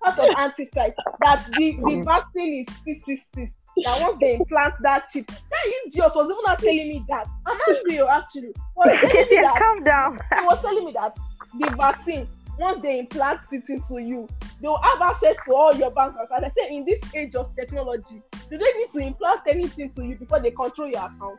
[0.02, 0.94] Part of antichrist.
[1.20, 2.04] That the, the mm.
[2.04, 3.52] vaccine is 666.
[3.84, 7.26] That once they implant that chip, that idiot was even not telling me that.
[7.46, 8.54] I'm angry, oh, actually.
[8.76, 10.18] Was telling me that, calm down.
[10.38, 11.16] He was telling me that
[11.58, 14.28] the vaccine once they implant it into you,
[14.60, 16.44] they will have access to all your bank accounts.
[16.44, 20.16] I say in this age of technology, do they need to implant anything to you
[20.16, 21.38] before they control your account?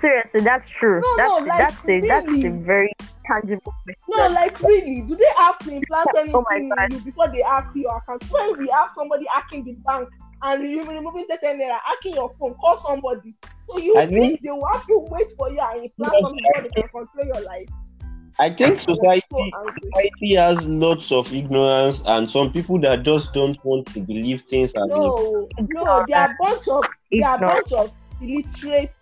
[0.00, 1.00] Seriously, that's true.
[1.00, 2.08] No, that's no, like, that's a really?
[2.08, 2.92] that's a very
[3.26, 4.02] tangible question.
[4.08, 7.42] No, like really, do they have to implant oh anything oh in you before they
[7.42, 8.24] hack your account?
[8.30, 10.08] When we have somebody hacking the bank
[10.42, 13.34] and removing the ten naira, hacking your phone, call somebody.
[13.68, 16.38] So you I think mean, they will have to wait for you and implant something
[16.38, 17.68] before they can control your life.
[18.40, 19.26] I think society
[19.82, 24.74] society has lots of ignorance and some people that just don't want to believe things
[24.74, 28.92] are no, no, they are a bunch of they are a bunch of illiterate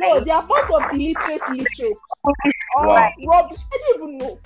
[0.00, 1.96] no, they are a bunch of illiterate illiterate.
[2.24, 3.10] Oh, wow.
[3.26, 3.58] rubbish.
[3.72, 4.38] I don't even know.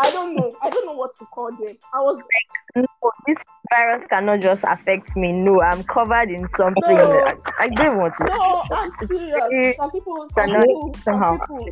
[0.00, 0.50] I don't know.
[0.62, 1.76] I don't know what to call them.
[1.92, 3.38] I was like, no, this
[3.70, 5.32] virus cannot just affect me.
[5.32, 6.82] No, I'm covered in something.
[6.86, 8.24] No, I, I don't want to.
[8.24, 9.76] No, I'm serious.
[9.76, 11.20] Some people, some people, some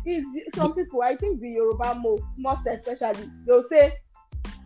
[0.03, 1.01] people, some people.
[1.01, 3.93] I think the Yoruba mo, most especially, they'll say,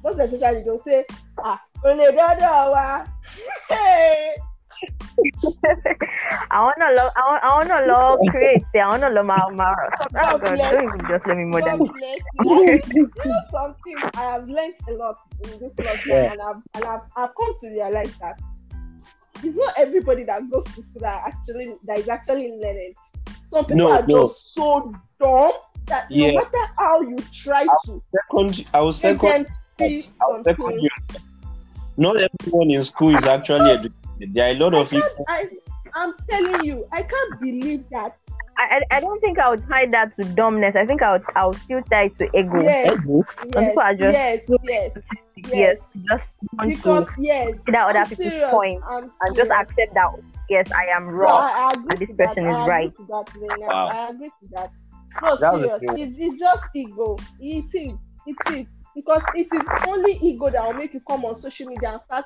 [0.03, 1.05] most especially, they'll say,
[1.43, 3.05] ah, only dada
[3.69, 4.35] Hey.
[6.51, 7.11] I wanna love.
[7.15, 7.43] I want.
[7.43, 8.63] I wanna love create.
[8.75, 9.73] I wanna love my my.
[10.23, 11.81] Oh God, don't even just let me more than.
[11.81, 13.95] you know something?
[14.15, 16.31] I have learned a lot in this lockdown, yeah.
[16.31, 18.39] and I've and I've, I've come to realize that
[19.43, 22.93] it's not everybody that goes to school that actually that is actually learning.
[23.47, 24.23] Some people no, are no.
[24.23, 25.53] just so dumb
[25.87, 26.31] that yeah.
[26.31, 29.47] no matter how you try I'll to, second, I was second.
[29.79, 30.89] I'll second
[31.97, 35.25] not everyone in school is actually educated there are a lot I of people.
[35.27, 35.49] I,
[35.93, 38.17] I'm telling you, I can't believe that.
[38.57, 40.75] I, I don't think I would tie that to dumbness.
[40.75, 42.61] I think I would I would still tie it to ego.
[42.61, 43.25] Yes, ego?
[43.53, 44.97] Some people just yes, yes,
[45.51, 48.83] yes, just want because to yes, see that other people's point
[49.21, 50.11] and just accept that
[50.49, 52.61] yes, I am wrong I, I and this person that.
[52.61, 52.93] is right.
[53.07, 53.87] That, wow.
[53.87, 54.71] I agree to that.
[55.21, 55.81] No, serious.
[55.81, 57.17] It's, it's just ego.
[57.39, 57.93] It is.
[58.27, 61.93] It is because it is only ego that will make you come on social media
[61.93, 62.25] and start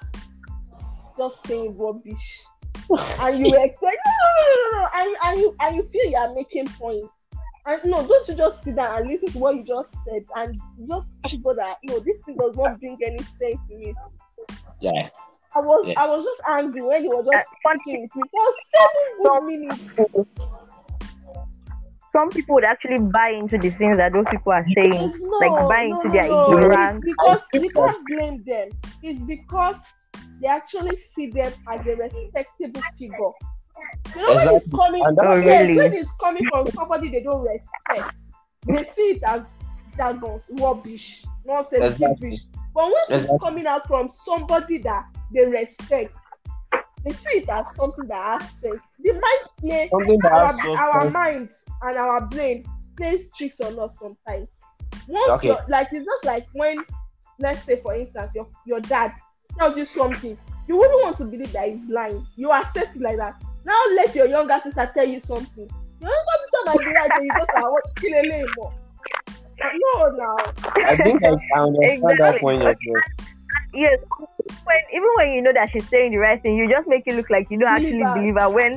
[1.17, 2.41] just saying rubbish.
[3.19, 6.17] and you expect no, no, no, no, no, and, and you and you feel you
[6.17, 7.09] are making points.
[7.67, 10.59] And no, don't you just sit down and listen to what you just said and
[10.87, 13.93] just figure that no, this thing does not bring any sense to me.
[14.81, 15.09] Yeah.
[15.55, 15.93] I was yeah.
[15.97, 19.81] I was just angry when you were just speaking with me for seven minutes.
[22.11, 25.67] Some people would actually buy into the things that those people are saying, no, like
[25.67, 26.51] buy no, into no, their no.
[26.51, 27.01] ignorance.
[27.03, 28.69] It's because you can't blame them.
[29.01, 29.81] It's because
[30.41, 33.31] they actually see them as a respectable figure.
[34.15, 34.47] You know exactly.
[34.47, 35.77] when it's coming, oh, yes, really?
[35.77, 38.15] when it's coming from somebody they don't respect,
[38.67, 39.51] they see it as
[39.97, 42.27] jargons, rubbish, nonsense, exactly.
[42.27, 42.41] rubbish.
[42.73, 43.35] But when exactly.
[43.35, 46.15] it's coming out from somebody that they respect,
[47.03, 48.83] they see it as something that has sense.
[48.99, 49.23] The mind
[49.59, 49.89] play
[50.23, 51.49] our, our mind
[51.83, 52.65] and our brain
[52.97, 54.59] plays tricks on us sometimes.
[55.07, 55.55] Once okay.
[55.67, 56.83] like it's just like when,
[57.39, 59.13] let's say for instance, your your dad
[59.57, 60.37] tells you something,
[60.67, 62.25] you wouldn't want to believe that he's lying.
[62.35, 63.41] You accept it like that.
[63.65, 65.69] Now let your younger sister tell you something.
[66.01, 68.73] Your younger sister might be right, and you just are what kill a more.
[69.73, 70.35] no, now.
[70.85, 72.39] I think I, found understand that Exactly.
[72.39, 73.01] point of view.
[73.73, 73.99] yes,
[74.65, 77.15] when even when you know that she's saying the right thing, you just make it
[77.15, 78.15] look like you don't actually Believe her.
[78.15, 78.49] believe her.
[78.49, 78.71] When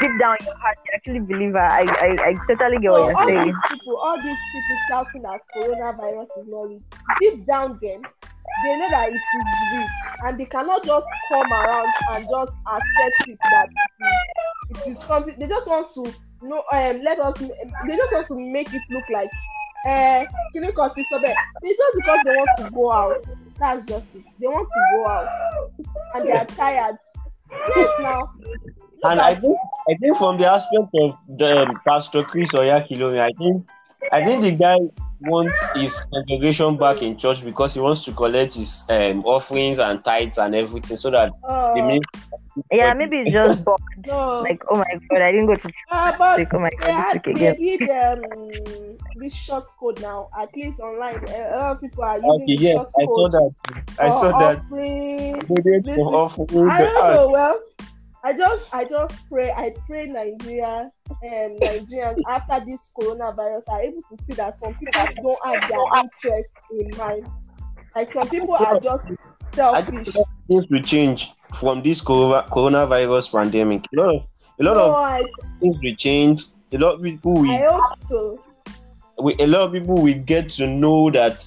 [0.00, 1.58] deep down in your heart, you actually believe her.
[1.58, 3.44] I I, I totally get what you're all saying.
[3.46, 6.80] these people, all these people shouting that coronavirus is not real.
[7.20, 8.02] Deep down, them,
[8.64, 9.86] they know that it is real,
[10.24, 13.68] and they cannot just come around and just accept it that
[14.70, 15.34] it is, something.
[15.38, 16.02] They just want to
[16.42, 16.62] know.
[16.72, 17.38] Um, let us.
[17.38, 19.30] They just want to make it look like.
[19.86, 21.36] Uh, kini kan ti sọ bẹ́ẹ̀.
[21.62, 23.26] It's just because they want to go out.
[23.58, 24.24] That's just it.
[24.40, 25.28] They want to go out,
[26.14, 26.96] and they are tired.
[27.76, 28.30] Yes, now.
[29.04, 29.56] And I think
[29.90, 33.66] I think from the aspect of the um, Pastor Chris Oyakhilome, I think
[34.10, 34.78] I think the guy
[35.26, 40.04] wants his congregation back in church because he wants to collect his um, offerings and
[40.04, 42.20] tithes and everything so that uh, the ministry
[42.70, 43.80] Yeah, maybe it's just bored.
[44.06, 44.40] no.
[44.42, 45.74] Like, oh my god, I didn't go to church.
[45.90, 47.56] Uh, but Like, oh my god, had, this week they again.
[47.78, 50.28] did um, this short code now.
[50.38, 53.28] At least online, a lot of people are using Okay, the yes, short I saw
[53.28, 53.50] that.
[53.98, 54.58] I saw that.
[54.68, 55.40] offering.
[55.46, 56.68] Donate offering.
[56.70, 57.30] I don't Ah, know.
[57.30, 57.60] Well,
[58.24, 59.52] I just, I just pray.
[59.52, 60.90] I pray Nigeria
[61.22, 66.00] and Nigerians after this coronavirus are able to see that some people don't have their
[66.02, 67.26] interest in mind.
[67.94, 69.04] Like some people are just
[69.54, 70.08] selfish.
[70.14, 73.84] a lot of things will change from this corona, coronavirus pandemic.
[73.94, 74.26] A lot of
[74.60, 75.22] a lot No, of I,
[75.60, 76.44] things will change.
[76.72, 78.20] A lot of people will I hope so.
[79.22, 81.46] we, a lot of people will get to know that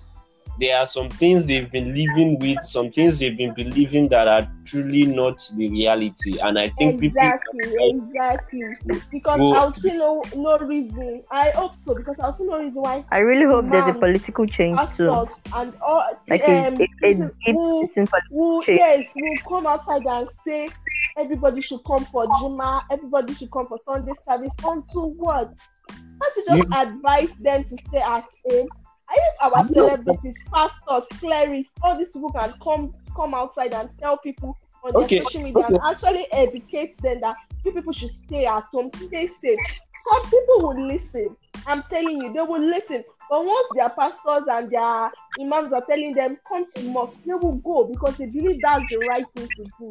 [0.60, 4.52] there are some things they've been living with, some things they've been believing that are
[4.66, 6.40] truly not the reality.
[6.40, 8.64] And I think Exactly, people exactly.
[9.12, 11.24] Because Well- I'll see no no reason.
[11.32, 14.46] I hope so because I'll see no reason why I really hope there's a political
[14.48, 15.26] change too.
[15.56, 17.90] and all Like um, a, a, a people deep who,
[18.30, 20.70] who yes, will come outside and say
[21.18, 24.56] everybody should come for Juma, everybody should come for Sunday service.
[24.66, 25.54] Unto what?
[25.88, 28.68] Can't you just advise them to stay at home?
[29.10, 29.98] I think our No.
[29.98, 35.06] celebrities, pastors, clerics, all these people can come come outside and tell people on their
[35.06, 39.28] Okay, social media and actually educate them that you people should stay at home, stay
[39.28, 39.60] safe.
[40.04, 41.36] Some people will listen.
[41.66, 43.04] I'm telling you, they will listen.
[43.30, 47.60] But once their pastors and their imams are telling them come to mosque, they will
[47.64, 49.90] go because they believe that's the right thing to do.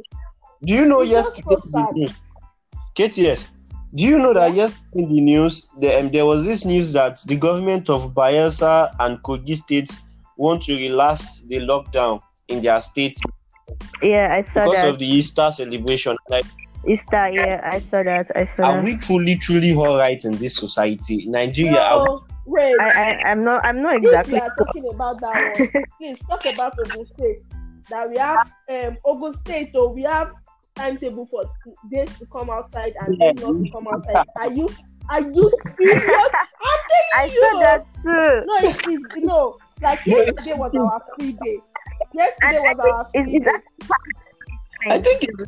[0.65, 1.95] do you know It's yesterday so sad.
[1.95, 2.15] in the
[2.95, 3.49] KTS,
[3.97, 4.63] do you know that Yeah.
[4.65, 8.95] yesterday in the news the, um, there was this news that the government of Bayelsa
[9.01, 10.01] and Kogi states
[10.37, 13.21] want to relax the lockdown in their states
[14.03, 14.83] Yeah, I saw because that.
[14.83, 16.17] Because of the Easter celebration.
[16.31, 16.45] Like,
[16.87, 18.31] Easter, yeah, I saw that.
[18.37, 18.85] I saw are that.
[18.85, 21.27] we truly, truly all right in this society?
[21.27, 22.77] Nigeria, are we- No, wait.
[22.81, 23.65] I, I, I'm not.
[23.65, 24.41] I'm not If we exactly.
[24.41, 27.39] are talking about that one, please talk about Ogun State.
[27.91, 30.29] That we have um Ogun State, or we have
[30.77, 31.45] timetable for
[31.91, 34.27] days to come outside and days not to come outside.
[34.37, 34.71] Are you
[35.09, 36.05] are you serious?
[36.07, 36.79] I'm
[37.15, 37.41] I you.
[37.53, 38.43] saw that too.
[38.47, 39.57] No, it is no.
[39.83, 41.59] Like yesterday was our free day.
[42.15, 43.53] Yesterday was our It's, free it's day.
[43.53, 45.45] actually, I think it's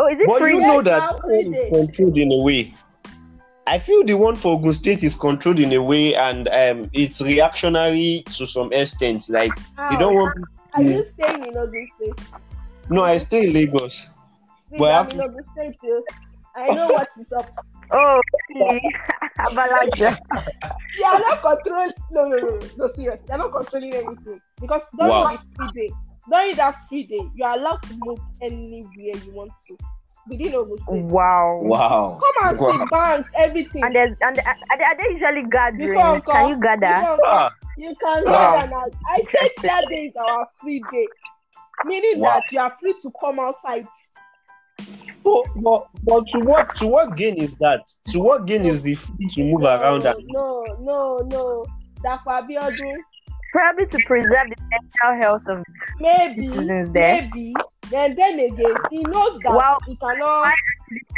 [0.00, 0.52] oh, is it But free?
[0.54, 1.68] you Yes, know that now, one free is day.
[1.70, 2.74] controlled in a way.
[3.66, 7.20] I feel the one for Ogun State is controlled in a way, and um, it's
[7.20, 9.28] reactionary to some extent.
[9.28, 9.90] Like How?
[9.92, 10.34] you don't want.
[10.74, 12.20] Are you staying in Ogun State?
[12.90, 14.08] No, I stay in Lagos.
[14.68, 16.04] Please, Well, I'm I've- in too.
[16.56, 17.50] I know what is up.
[17.90, 18.20] Oh,
[18.54, 18.82] really?
[19.40, 20.18] Abalaja.
[20.98, 21.92] They are not controlling.
[22.10, 23.18] No, no, no, no, no, serious.
[23.26, 25.26] They are not controlling anything because during Wow.
[25.30, 25.90] this free day,
[26.30, 29.76] during that free day, you are allowed to move anywhere you want to
[30.28, 31.02] within Ogun State.
[31.04, 31.60] Wow.
[31.62, 32.20] Wow.
[32.22, 32.72] Come and Wow.
[32.72, 33.84] see banks, everything.
[33.84, 35.88] And there's and are they, are they usually gatherings?
[35.88, 37.18] Before Uncle, Can you gather?
[37.24, 38.32] Ah, you can Wow.
[38.58, 38.84] gather now.
[39.08, 41.06] I said that day is our free day,
[41.86, 42.34] meaning Wow.
[42.34, 43.86] that you are free to come outside.
[45.24, 47.80] But, but, but to what to what gain is that?
[48.12, 50.04] To what gain is the free to move around?
[50.04, 51.66] No, And, no, no, no.
[52.04, 52.96] Dapo Abiodun,
[53.52, 55.64] Probably to preserve the mental health of
[56.00, 57.22] maybe, citizens there.
[57.22, 57.54] maybe.
[57.90, 59.78] Then, then again, he knows that Wow.
[59.86, 60.54] he cannot.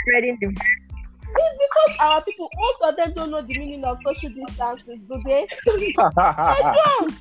[0.02, 4.30] spreading the It's because our people, most of them don't know the meaning of social
[4.30, 5.46] distances, do they?
[5.66, 7.14] They don't.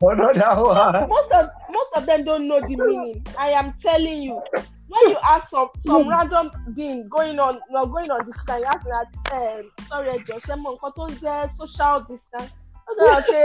[0.00, 1.08] Another one.
[1.08, 3.22] Most of most of them don't know the meaning.
[3.38, 4.40] I am telling you.
[4.88, 8.66] When you ask some some random being going on you're going on this time, you
[8.66, 12.52] ask that um, sorry ẹjọ ṣe mọ nǹkan tó ń jẹ́ social distance.
[12.88, 13.42] Ó dára ṣe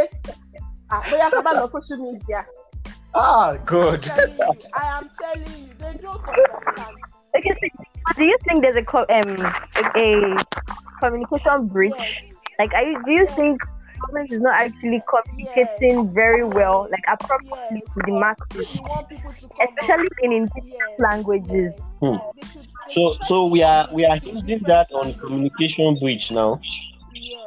[0.95, 2.45] àbóyá ká bá lọ social media.
[3.15, 4.07] Ah, good.
[4.09, 5.09] I'm telling you, I am
[5.79, 6.95] they don't understand.
[7.35, 9.35] Okay, so do you think there's a co- um
[9.75, 10.43] a, a
[10.99, 11.93] communication breach?
[11.97, 13.59] Yes, Like, are you do you think
[14.01, 17.93] government is not actually communicating very well, like appropriately yes.
[17.93, 20.99] to the masses, You want people to come especially in indigenous Yes.
[20.99, 21.75] languages?
[22.01, 22.15] Hmm.
[22.89, 26.59] So, so we are we are using that on communication breach now.
[27.13, 27.39] Yes.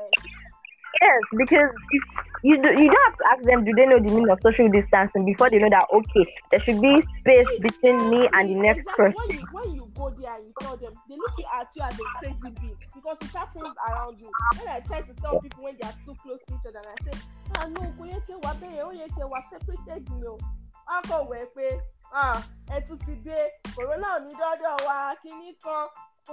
[1.03, 2.03] Yes, because if
[2.45, 3.65] you do, you don't have to ask them.
[3.65, 6.81] Do they know the meaning of social distancing before they know that okay, there should
[6.81, 9.17] be space between me and the next exactly.
[9.17, 9.17] person.
[9.17, 11.95] When you, when you go there and you tell them, they look at you as
[11.97, 14.31] a crazy being because it happens around you.
[14.61, 16.93] When I try to tell people when they are too close to each other, and
[16.93, 17.17] I say,
[17.57, 20.37] ah no, kò yẹ kí wà bẹ́ẹ̀, ó yẹ kí wà separated ni o.
[20.37, 21.67] Wọ́n á kọ̀ wẹ̀ pé
[22.13, 22.37] ah
[22.75, 23.39] ẹ tún ti dé,
[23.75, 25.89] corona ò ní dọ́dọ̀ wa, kíní kan.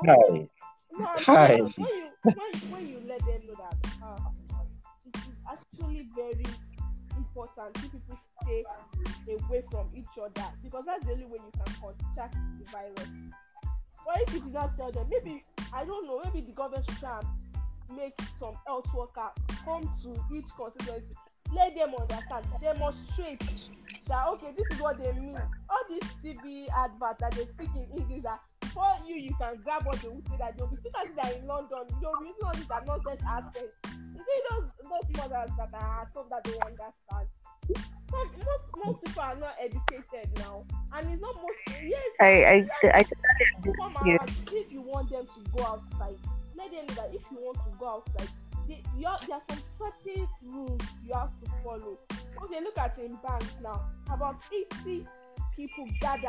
[0.08, 0.48] Hi.
[0.92, 1.48] No, I'm Hi.
[1.48, 1.78] serious.
[1.78, 4.41] When you when, you- when you let them know that uh, it is
[5.50, 6.46] actually very
[7.18, 8.64] important if people stay
[9.30, 13.10] away from each other because that's the only way you can contract the virus.
[14.06, 17.96] But if you did not tell them, maybe I don't know, maybe the government should
[17.96, 19.30] make some health worker
[19.64, 21.16] come to each constituency,
[21.54, 23.70] let them understand, demonstrate
[24.08, 25.38] that okay, this is what they mean.
[25.70, 29.86] All these TV adverts that they speak in English that before you you can grab
[29.86, 32.54] what they will say that they'll be speaking they're in London, you'll be using all
[32.54, 33.76] these are nonsense accents.
[34.22, 37.28] You see those those mothers that are at home that don't understand.
[38.10, 40.64] Some most most people are not educated now,
[40.94, 42.04] and it's not most yes.
[42.20, 44.18] I I have I totally come you.
[44.20, 46.18] out if you want them to go outside
[46.56, 48.28] let them know that if you want to go outside
[48.68, 51.98] they, you have, there are some certain rules you have to follow
[52.44, 54.42] okay look at in banks now about
[54.86, 55.08] 80
[55.56, 56.26] people gathered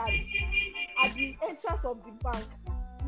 [1.05, 2.45] at the entrance of the bank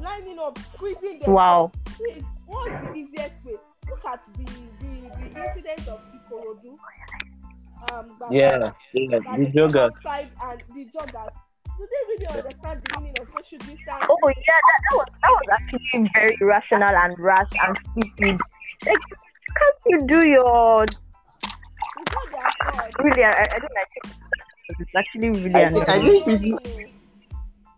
[0.02, 1.70] lining up squeezing them Wow.
[1.84, 3.54] please what's the easiest way
[3.88, 4.44] look at the
[4.80, 6.72] the the incident of ikorodu
[7.92, 8.58] um that- Yeah,
[8.92, 9.92] yeah, that the they joggers.
[10.06, 11.34] and the joggers
[11.78, 15.32] do they really understand the meaning of social distance Oh yeah, that, that was that
[15.38, 18.40] was actually very irrational and rash and stupid.
[18.86, 19.04] Like,
[19.58, 22.94] can't you do your It's not their fault.
[23.04, 23.24] really?
[23.24, 24.12] I, I don't like it.
[24.80, 25.84] It's actually really I annoying.
[25.84, 26.90] think- I think people-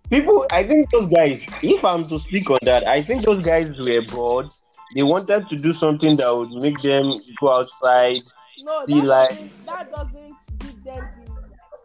[0.08, 3.76] People, I think those guys, if I'm to speak on that, I think those guys
[3.80, 4.46] were bored.
[4.94, 8.20] They wanted to do something that would make them go outside.
[8.60, 11.08] no, see, that like- doesn't that doesn't give them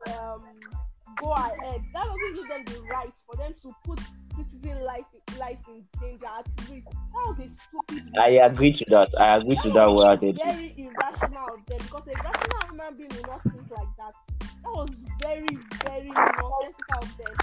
[0.06, 0.44] the um
[1.20, 1.82] go ahead.
[1.94, 4.00] That doesn't give them the right for them to put
[4.36, 5.06] citizen life
[5.40, 6.86] life in danger at risk.
[6.88, 8.18] That was a stupid.
[8.20, 9.10] I agree to that.
[9.20, 10.20] I agree to that word.
[10.20, 14.14] very irrational of them because a rational human being will not think like that.
[14.64, 14.90] That was
[15.22, 17.34] very, very nonsensical of them.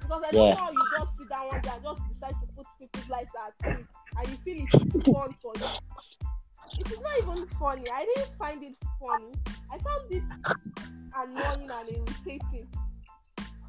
[0.00, 0.54] Because I don't Yeah.
[0.54, 3.30] know how you just sit down one day and just decide to put people's lives
[3.44, 5.66] at risk and you feel it is fun for you.
[6.78, 7.90] It is not even funny.
[7.90, 9.32] I didn't find it funny.
[9.70, 10.22] I found it
[11.14, 12.68] annoying and irritating.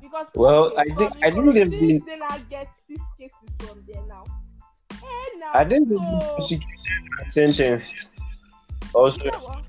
[0.02, 4.04] Because Well, I think- I think they've been- They now get six cases from there
[4.08, 4.26] now.
[4.91, 5.52] Eh, now.
[5.54, 6.58] I think they've been so,
[7.20, 8.12] and sentenced.
[8.94, 9.62] Also, you know?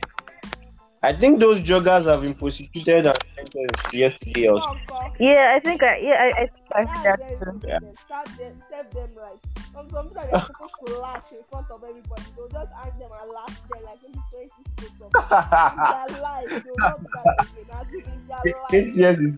[1.05, 4.47] I think those joggers have been prosecuted and sentenced yesterday.
[4.49, 4.71] Also.
[4.91, 7.69] Oh, yeah, I think I yeah I, I think I That's heard that too.
[7.69, 7.79] Yeah.
[7.81, 9.41] Then serve them, serve them right.
[9.73, 13.11] Some some people they're supposed to lash in front of everybody, they'll just hang them
[13.21, 16.09] and lash them like maybe twenty straight up.
[16.09, 17.69] In their life, they'll not do that again.
[17.73, 19.35] As if in their Eight years is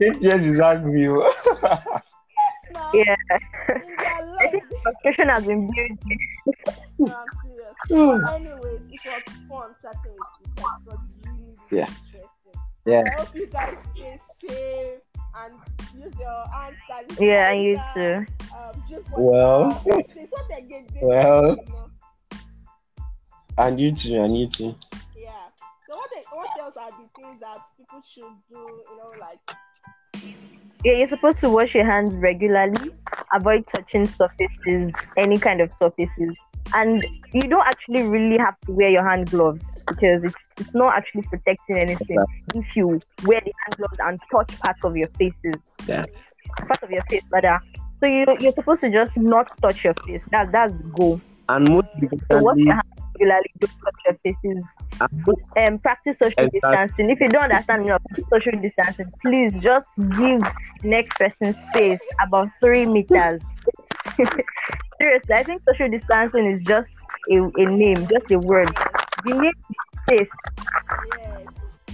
[0.00, 1.08] eight years is angry.
[1.08, 1.32] oh.
[2.74, 3.16] Now, Yeah,
[3.68, 4.50] in their I life.
[4.52, 6.00] think frustration has been built.
[7.90, 8.22] No, I'm serious.
[8.24, 10.64] But anyways, it was fun chatting with you guys.
[10.80, 11.86] It was really, really Yeah.
[11.86, 12.60] interesting.
[12.86, 13.02] Yeah.
[13.06, 15.00] I hope you guys stay safe
[15.36, 17.20] and use your hand sanitizer.
[17.20, 18.26] Yeah, and you too.
[18.56, 19.82] Um, drink Well.
[19.84, 20.02] water.
[20.14, 20.86] Say something again.
[21.02, 21.56] Well.
[23.58, 24.74] And you too, and you too.
[25.16, 25.30] Yeah.
[25.86, 28.56] So what they, what else are the things that people should do?
[28.56, 29.40] You know, like
[30.84, 32.92] Yeah, you're supposed to wash your hands regularly,
[33.34, 36.36] avoid touching surfaces, any kind of surfaces.
[36.74, 40.96] And you don't actually really have to wear your hand gloves because it's it's not
[40.96, 42.18] actually protecting anything
[42.54, 45.54] if you wear the hand gloves and touch parts of your faces.
[45.86, 46.04] Yeah.
[46.58, 47.58] Part of your face rather.
[48.00, 50.26] So you you're supposed to just not touch your face.
[50.30, 51.20] That that's the goal.
[51.48, 51.86] And most
[52.30, 54.64] So wash your hands regularly, don't touch your faces.
[55.00, 56.60] and most- um, practice social Exactly.
[56.60, 57.10] distancing.
[57.10, 57.98] If you don't understand you know,
[58.30, 60.42] social distancing, please just give
[60.82, 63.40] next person space about three meters.
[64.98, 66.90] Seriously, I think social distancing is just
[67.30, 68.74] a, a name, just a word.
[69.24, 70.30] The name is space.
[71.10, 71.48] yes.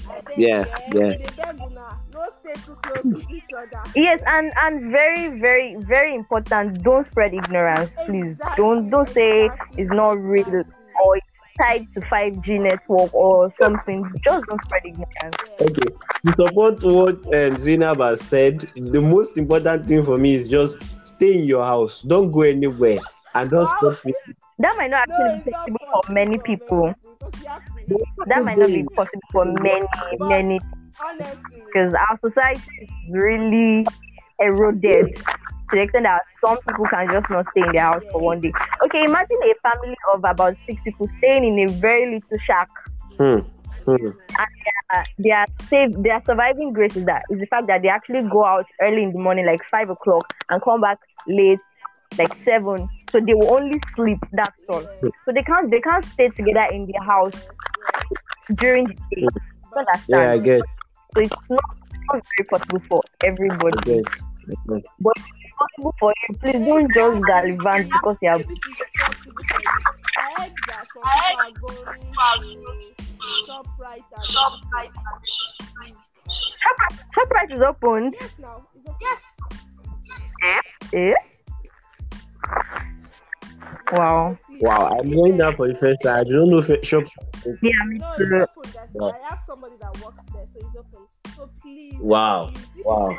[0.09, 1.11] I Yeah, yeah.
[1.16, 3.83] they beg una, No stay too close to each other.
[3.95, 6.83] Yes, and and very very very important.
[6.83, 8.39] Don't spread ignorance, please.
[8.57, 10.64] Don't don't say it's not real
[11.03, 14.11] or it's tied to 5G network or something.
[14.24, 15.36] Just don't spread ignorance.
[15.61, 15.94] okay.
[16.26, 20.78] To support what um, Zainab has said, the most important thing for me is just
[21.07, 22.02] stay in your house.
[22.02, 22.98] Don't go anywhere,
[23.34, 24.36] and don't stop it.
[24.59, 26.94] That might not actually be possible for many people.
[27.18, 29.86] Because you have to, that might not be possible for many,
[30.20, 30.61] many,
[31.66, 33.86] because our society is really
[34.40, 35.16] eroded
[35.70, 38.40] to the extent that some people can just not stay in their house for one
[38.40, 38.52] day.
[38.84, 42.68] Okay, imagine a family of about six people staying in a very little shack.
[43.18, 43.38] Hmm.
[43.84, 44.08] Hmm.
[44.38, 48.42] uh, their safe their surviving grace is that is the fact that they actually go
[48.42, 51.58] out early in the morning like five o'clock and come back late
[52.16, 56.30] like seven so they will only sleep that's all so they can't they can't stay
[56.30, 57.34] together in their house
[58.54, 59.28] during the day you
[59.76, 60.62] understand Yeah, I get.
[61.14, 61.60] so it's not,
[62.12, 63.78] not very possible for I everybody.
[63.78, 64.84] I get.
[65.00, 69.02] but if it's possible for you please don't just gallivant because you are Maybe it's
[69.02, 69.70] possible for you.
[70.16, 72.74] I heard that some people are going to
[73.55, 74.11] ShopRite
[75.82, 75.94] and
[77.14, 78.66] Shoprite is opened Yes, now.
[78.74, 78.98] It's okay.
[79.00, 79.26] Yes.
[80.92, 81.14] eh?
[83.92, 86.20] wow Wow, I'm going down for the first time.
[86.20, 87.05] I don't know if it shop.
[87.61, 88.70] yeah me No, too it's open.
[88.94, 89.07] Yeah.
[89.07, 91.07] I have somebody that works there, so it's open.
[91.36, 91.94] So please.
[91.98, 92.50] Wow.
[92.55, 93.16] please, Wow.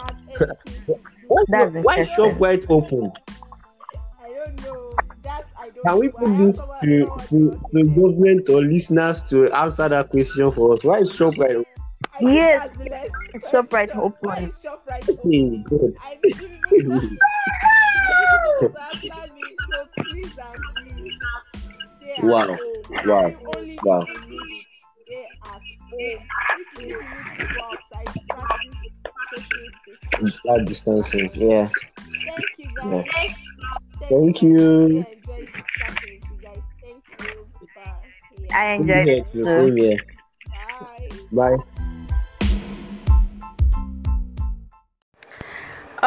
[1.36, 2.26] You have anything to do, Why, That's why interesting.
[2.36, 3.12] ShopRite open?
[4.20, 4.96] I don't know.
[5.24, 9.52] That I don't Can we put this to, someone- to, to government or listeners to
[9.54, 10.84] answer that question for us?
[10.84, 11.66] Why is ShopRite open?
[12.22, 14.18] Yes, shop the next it's ShopRite open.
[14.22, 14.80] Why is oh,
[15.10, 15.64] open?
[15.64, 15.96] Good.
[16.02, 18.78] I need you to know that.
[18.82, 19.42] I need you to answer me.
[19.72, 21.20] So please and please.
[21.98, 22.58] Stay at Wow.
[23.06, 23.34] Wow.
[23.84, 24.04] Wow.
[30.46, 31.30] That distancing.
[31.34, 31.68] Yeah.
[31.68, 33.02] Thank you Yeah.
[33.02, 33.36] guys.
[34.10, 34.44] Thank guys.
[34.44, 34.58] you.
[34.58, 36.62] Really enjoyed chatting with you guys.
[36.82, 37.48] Thank you.
[37.76, 37.94] Bye.
[38.38, 38.58] Yeah.
[38.58, 39.98] I enjoyed it The too.
[41.32, 41.58] Bye.
[41.58, 41.64] Bye.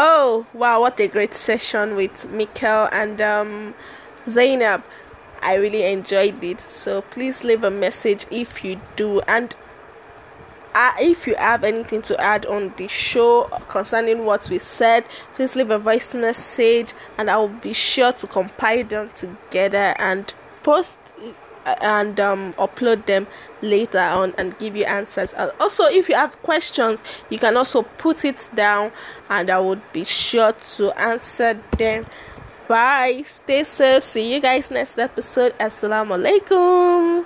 [0.00, 3.74] Oh wow, what a great session with Mikkel and um,
[4.28, 4.84] Zainab.
[5.42, 6.60] I really enjoyed it.
[6.60, 9.54] So please leave a message if you do, and
[10.78, 15.04] uh, if you have anything to add on the show concerning what we said,
[15.34, 20.32] please leave a voice message, and I will be sure to compile them together and
[20.62, 20.96] post
[21.66, 23.26] uh, and um, upload them
[23.60, 25.34] later on and give you answers.
[25.34, 28.92] Uh, Also, if you have questions, you can also put it down,
[29.28, 32.06] and I would be sure to answer them.
[32.68, 33.22] Bye.
[33.26, 34.04] Stay safe.
[34.04, 35.58] See you guys next episode.
[35.58, 37.24] Assalamu alaikum.